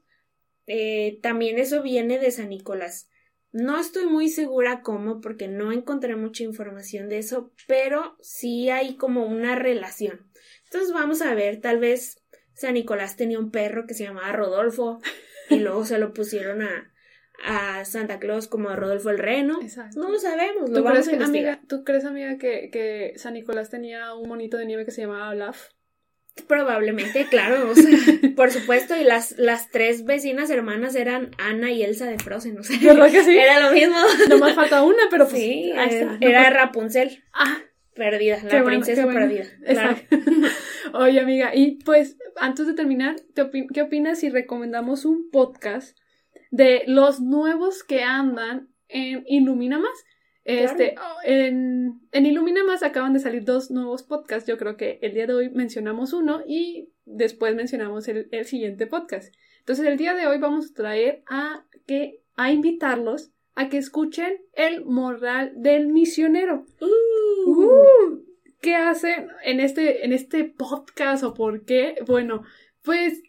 eh, 0.67 1.19
también 1.21 1.57
eso 1.57 1.81
viene 1.81 2.19
de 2.19 2.31
San 2.31 2.49
Nicolás. 2.49 3.09
No 3.51 3.79
estoy 3.79 4.05
muy 4.07 4.27
segura 4.27 4.81
cómo, 4.81 5.21
porque 5.21 5.47
no 5.47 5.71
encontré 5.71 6.15
mucha 6.15 6.43
información 6.43 7.07
de 7.07 7.19
eso, 7.19 7.53
pero 7.67 8.17
sí 8.19 8.69
hay 8.69 8.97
como 8.97 9.25
una 9.25 9.55
relación. 9.55 10.29
Entonces 10.65 10.91
vamos 10.91 11.21
a 11.21 11.33
ver, 11.35 11.61
tal 11.61 11.79
vez 11.79 12.21
San 12.55 12.73
Nicolás 12.73 13.15
tenía 13.15 13.37
un 13.39 13.51
perro 13.51 13.85
que 13.85 13.93
se 13.93 14.03
llamaba 14.05 14.31
Rodolfo 14.31 14.99
y 15.49 15.59
luego 15.59 15.85
se 15.85 15.99
lo 15.99 16.13
pusieron 16.13 16.61
a, 16.61 16.91
a 17.43 17.85
Santa 17.85 18.19
Claus 18.19 18.47
como 18.47 18.75
Rodolfo 18.75 19.09
el 19.09 19.19
Reno. 19.19 19.59
Exacto. 19.61 19.99
No 19.99 20.09
lo 20.09 20.17
sabemos, 20.17 20.69
lo 20.69 20.77
¿Tú 20.77 20.83
vamos 20.83 21.07
crees, 21.07 21.21
a 21.21 21.25
amiga, 21.25 21.61
¿Tú 21.67 21.83
crees, 21.83 22.05
amiga, 22.05 22.37
que, 22.37 22.69
que 22.71 23.13
San 23.17 23.33
Nicolás 23.33 23.69
tenía 23.69 24.13
un 24.15 24.27
monito 24.27 24.57
de 24.57 24.65
nieve 24.65 24.85
que 24.85 24.91
se 24.91 25.01
llamaba 25.01 25.29
Olaf? 25.29 25.69
Probablemente, 26.47 27.27
claro, 27.29 27.69
o 27.71 27.75
sea, 27.75 27.85
por 28.35 28.51
supuesto, 28.51 28.95
y 28.97 29.05
las, 29.05 29.37
las 29.37 29.69
tres 29.69 30.03
vecinas 30.03 30.49
hermanas 30.49 30.93
eran 30.95 31.31
Ana 31.37 31.71
y 31.71 31.81
Elsa 31.81 32.07
de 32.07 32.19
Frozen, 32.19 32.59
o 32.59 32.63
sea, 32.63 32.77
¿Verdad 32.81 33.09
que 33.09 33.23
sí? 33.23 33.37
era 33.37 33.61
lo 33.61 33.71
mismo. 33.71 33.95
Nomás 34.29 34.53
falta 34.53 34.83
una, 34.83 35.03
pero 35.09 35.27
pues... 35.29 35.41
sí, 35.41 35.71
ahí 35.77 35.95
está. 35.95 36.05
No 36.05 36.27
era 36.27 36.49
Rapunzel, 36.49 37.23
Ah, 37.33 37.61
perdida, 37.95 38.37
la 38.43 38.49
bueno, 38.61 38.65
princesa 38.65 39.05
bueno. 39.05 39.19
perdida. 39.21 39.45
Claro. 39.65 39.97
Oye, 40.93 41.19
amiga, 41.19 41.55
y 41.55 41.79
pues 41.83 42.17
antes 42.35 42.67
de 42.67 42.73
terminar, 42.73 43.15
¿te 43.33 43.43
opi- 43.43 43.67
¿qué 43.73 43.81
opinas 43.81 44.19
si 44.19 44.29
recomendamos 44.29 45.05
un 45.05 45.29
podcast 45.31 45.97
de 46.51 46.83
los 46.87 47.21
nuevos 47.21 47.83
que 47.83 48.03
andan 48.03 48.69
en 48.87 49.23
Ilumina 49.27 49.79
Más? 49.79 50.05
Este, 50.43 50.93
oh, 50.99 51.17
en, 51.25 52.01
en 52.11 52.25
Ilumina 52.27 52.63
Más 52.63 52.83
acaban 52.83 53.13
de 53.13 53.19
salir 53.19 53.43
dos 53.43 53.71
nuevos 53.71 54.03
podcasts. 54.03 54.47
Yo 54.47 54.57
creo 54.59 54.77
que 54.77 54.99
el 55.01 55.13
día 55.15 55.25
de 55.25 55.33
hoy 55.33 55.49
mencionamos 55.49 56.13
uno 56.13 56.41
y 56.45 56.89
después 57.05 57.55
mencionamos 57.55 58.07
el, 58.07 58.27
el 58.31 58.45
siguiente 58.45 58.85
podcast. 58.85 59.33
Entonces, 59.59 59.87
el 59.87 59.97
día 59.97 60.13
de 60.13 60.27
hoy 60.27 60.37
vamos 60.37 60.69
a 60.69 60.73
traer 60.75 61.23
a 61.27 61.65
que 61.87 62.21
a 62.35 62.51
invitarlos 62.51 63.31
a 63.55 63.69
que 63.69 63.77
escuchen 63.77 64.37
el 64.53 64.85
moral 64.85 65.53
del 65.55 65.87
misionero. 65.87 66.65
Uh, 66.81 67.35
Uh, 67.45 68.23
¿Qué 68.61 68.75
hacen 68.75 69.27
en 69.43 69.59
este, 69.59 70.03
en 70.05 70.13
este 70.13 70.43
podcast 70.45 71.23
o 71.23 71.33
por 71.35 71.65
qué? 71.65 71.95
Bueno, 72.07 72.43
pues 72.81 73.21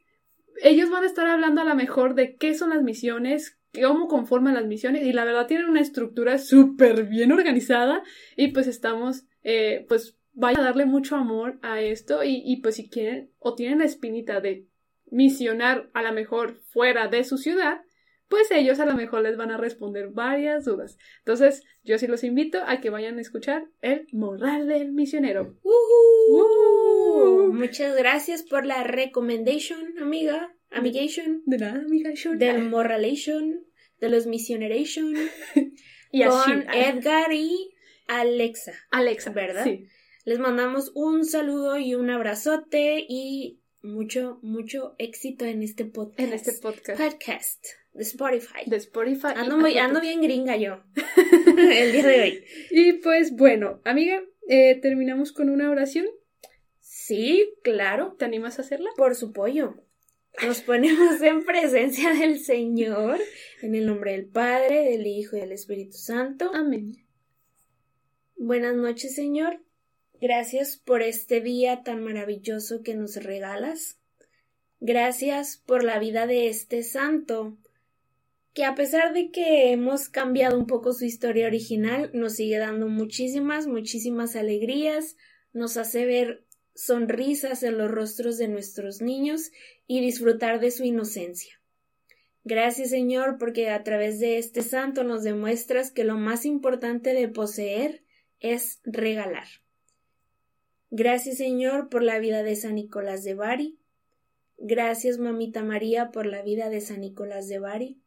ellos 0.63 0.89
van 0.89 1.05
a 1.05 1.07
estar 1.07 1.27
hablando 1.27 1.61
a 1.61 1.65
lo 1.65 1.75
mejor 1.75 2.15
de 2.15 2.37
qué 2.37 2.55
son 2.55 2.71
las 2.71 2.83
misiones, 2.83 3.59
cómo 3.75 4.09
conforman 4.09 4.55
las 4.55 4.65
misiones 4.65 5.05
y 5.05 5.13
la 5.13 5.25
verdad 5.25 5.47
tienen 5.47 5.69
una 5.69 5.83
estructura 5.83 6.39
súper 6.39 7.05
bien 7.05 7.33
organizada 7.33 8.03
y 8.37 8.49
pues 8.49 8.67
estamos, 8.67 9.27
eh, 9.43 9.85
pues 9.89 10.17
vayan 10.33 10.63
a 10.63 10.65
darle 10.65 10.87
mucho 10.87 11.17
amor 11.17 11.59
a 11.61 11.83
esto 11.83 12.25
y, 12.25 12.43
y 12.45 12.63
pues 12.63 12.77
si 12.77 12.89
quieren 12.89 13.31
o 13.39 13.55
tienen 13.55 13.81
la 13.81 13.85
espinita 13.85 14.41
de 14.41 14.67
misionar 15.11 15.91
a 15.93 16.03
lo 16.03 16.13
mejor 16.15 16.63
fuera 16.71 17.09
de 17.09 17.25
su 17.25 17.37
ciudad, 17.37 17.83
pues 18.29 18.51
ellos 18.51 18.81
a 18.81 18.87
lo 18.87 18.95
mejor 18.95 19.23
les 19.23 19.37
van 19.37 19.51
a 19.51 19.57
responder 19.57 20.09
varias 20.09 20.65
dudas. 20.65 20.99
Entonces, 21.19 21.63
yo 21.85 21.99
sí 21.99 22.07
los 22.07 22.25
invito 22.25 22.59
a 22.67 22.81
que 22.81 22.91
vayan 22.91 23.19
a 23.19 23.21
escuchar 23.21 23.67
el 23.83 24.07
moral 24.13 24.67
del 24.67 24.93
misionero. 24.93 25.57
Uh. 25.63 27.53
Muchas 27.53 27.97
gracias 27.97 28.43
por 28.43 28.67
la 28.67 28.83
recommendation, 28.85 29.99
amiga, 29.99 30.55
amigation, 30.71 31.43
De 31.47 31.59
nada, 31.59 31.81
amiga. 31.81 32.11
del 32.37 32.65
moralation, 32.65 33.65
de 34.01 34.09
los 34.09 34.27
missioneration, 34.27 35.15
y 36.13 36.23
así. 36.23 36.51
con 36.51 36.67
Edgar 36.75 37.33
y 37.33 37.75
Alexa. 38.09 38.73
Alexa, 38.91 39.31
¿verdad? 39.31 39.65
Sí. 39.65 39.87
Les 40.25 40.39
mandamos 40.39 40.91
un 40.95 41.25
saludo 41.25 41.79
y 41.79 41.95
un 41.95 42.11
abrazote 42.11 43.05
y 43.09 43.61
mucho, 43.83 44.41
mucho 44.43 44.97
éxito 44.99 45.45
en 45.45 45.63
este 45.63 45.85
podcast. 45.85 46.21
En 46.21 46.33
este 46.33 46.53
podcast 46.53 47.01
podcast 47.01 47.67
de 47.97 48.03
Spotify. 48.05 48.63
de 48.67 48.77
Spotify. 48.77 49.29
Ando, 49.35 49.59
muy- 49.59 49.77
ando 49.79 50.01
bien 50.01 50.21
gringa 50.21 50.57
yo 50.57 50.83
el 51.47 51.93
día 51.93 52.07
de 52.07 52.21
hoy. 52.21 52.45
Y 52.71 52.93
pues 52.95 53.33
bueno, 53.35 53.81
amiga, 53.85 54.23
eh, 54.49 54.79
terminamos 54.81 55.33
con 55.33 55.49
una 55.51 55.71
oración. 55.71 56.07
Sí, 56.81 57.53
claro, 57.63 58.15
¿Te 58.19 58.25
animas 58.25 58.59
a 58.59 58.63
hacerla? 58.63 58.91
por 58.97 59.15
su 59.15 59.33
pollo. 59.33 59.75
Nos 60.45 60.61
ponemos 60.61 61.21
en 61.23 61.45
presencia 61.45 62.13
del 62.13 62.39
Señor, 62.41 63.19
en 63.63 63.75
el 63.75 63.87
nombre 63.87 64.13
del 64.13 64.27
Padre, 64.27 64.83
del 64.91 65.07
Hijo 65.07 65.37
y 65.37 65.41
del 65.41 65.53
Espíritu 65.53 65.97
Santo. 65.97 66.51
Amén. 66.53 66.93
Buenas 68.37 68.75
noches, 68.77 69.15
Señor. 69.15 69.61
Gracias 70.21 70.77
por 70.77 71.03
este 71.03 71.41
día 71.41 71.83
tan 71.83 72.03
maravilloso 72.03 72.83
que 72.83 72.95
nos 72.95 73.17
regalas. 73.17 73.99
Gracias 74.81 75.57
por 75.65 75.85
la 75.85 75.99
vida 75.99 76.27
de 76.27 76.49
este 76.49 76.83
santo, 76.83 77.57
que 78.57 78.65
a 78.65 78.75
pesar 78.75 79.13
de 79.13 79.31
que 79.31 79.71
hemos 79.71 80.09
cambiado 80.09 80.59
un 80.59 80.67
poco 80.67 80.95
su 80.95 81.05
historia 81.05 81.47
original, 81.47 82.11
nos 82.15 82.37
sigue 82.37 82.57
dando 82.57 82.89
muchísimas, 82.89 83.67
muchísimas 83.67 84.35
alegrías, 84.35 85.19
nos 85.53 85.77
hace 85.77 86.07
ver 86.07 86.43
sonrisas 86.75 87.63
en 87.63 87.77
los 87.77 87.91
rostros 87.91 88.39
de 88.39 88.49
nuestros 88.49 89.03
niños 89.03 89.53
y 89.87 90.01
disfrutar 90.01 90.59
de 90.59 90.71
su 90.71 90.85
inocencia. 90.85 91.61
Gracias 92.45 92.89
Señor 92.89 93.37
porque 93.37 93.69
a 93.69 93.85
través 93.85 94.21
de 94.21 94.39
este 94.39 94.63
santo 94.63 95.05
nos 95.05 95.23
demuestras 95.23 95.91
que 95.91 96.05
lo 96.05 96.17
más 96.17 96.47
importante 96.47 97.13
de 97.13 97.29
poseer 97.29 98.05
es 98.41 98.81
regalar. 98.85 99.49
Gracias 100.91 101.37
Señor 101.37 101.91
por 101.91 102.03
la 102.03 102.19
vida 102.21 102.43
de 102.43 102.57
San 102.57 102.77
Nicolás 102.77 103.23
de 103.23 103.35
Bari. 103.35 103.79
Gracias 104.57 105.19
Mamita 105.19 105.63
María 105.63 106.11
por 106.11 106.25
la 106.25 106.41
vida 106.41 106.71
de 106.71 106.81
San 106.81 107.03
Nicolás 107.03 107.49
de 107.49 107.59
Bari. 107.59 108.01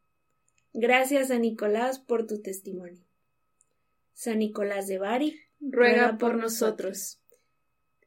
Gracias 0.73 1.29
San 1.29 1.41
Nicolás 1.41 1.99
por 1.99 2.27
tu 2.27 2.41
testimonio. 2.41 3.03
San 4.13 4.39
Nicolás 4.39 4.87
de 4.87 4.97
Bari, 4.97 5.39
Ruega 5.61 6.17
por 6.17 6.35
nosotros. 6.35 7.19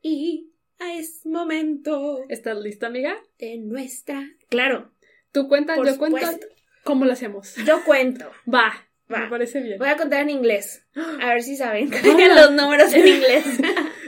Y 0.00 0.50
a 0.78 0.94
es 0.94 1.24
momento 1.26 2.18
¿Estás 2.28 2.58
lista, 2.58 2.86
amiga? 2.86 3.16
de 3.38 3.58
nuestra... 3.58 4.28
Claro, 4.48 4.92
Tú 5.32 5.48
cuentas, 5.48 5.78
Por 5.78 5.86
yo 5.86 5.98
cuento. 5.98 6.46
¿Cómo 6.84 7.04
lo 7.06 7.12
hacemos? 7.12 7.54
yo 7.66 7.82
cuento. 7.84 8.30
Va, 8.52 8.72
Va. 9.10 9.20
me 9.20 9.28
parece 9.30 9.60
bien. 9.62 9.78
Voy 9.78 9.88
a 9.88 9.96
contar 9.96 10.20
en 10.20 10.30
inglés. 10.30 10.84
A 10.94 11.28
ver 11.28 11.42
si 11.42 11.56
saben 11.56 11.90
los 12.36 12.52
números 12.52 12.92
en 12.92 13.08
inglés. 13.08 13.44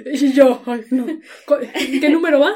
Y 0.06 0.32
yo, 0.34 0.62
no. 0.90 1.06
¿Qué 2.00 2.10
número 2.10 2.38
va? 2.38 2.52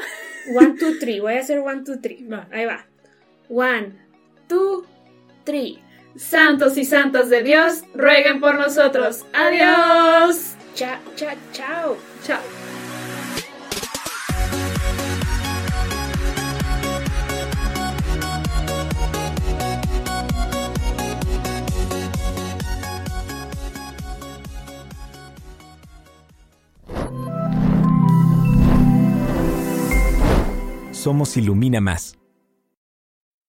One, 0.53 0.75
two, 0.77 0.99
three. 0.99 1.19
Voy 1.19 1.33
a 1.33 1.39
hacer 1.39 1.57
one, 1.59 1.83
two, 1.83 1.99
three. 1.99 2.23
Va. 2.27 2.47
Ahí 2.51 2.65
va. 2.65 2.87
One, 3.49 3.95
two, 4.47 4.85
three. 5.45 5.79
Santos 6.15 6.77
y 6.77 6.85
santas 6.85 7.29
de 7.29 7.43
Dios, 7.43 7.83
rueguen 7.93 8.39
por 8.39 8.55
nosotros. 8.55 9.25
Adiós. 9.33 10.55
Chao, 10.75 10.99
chao, 11.15 11.35
chao. 11.51 11.97
Chao. 12.23 12.39
Somos 30.91 31.37
Ilumina 31.37 31.79
Más 31.79 32.18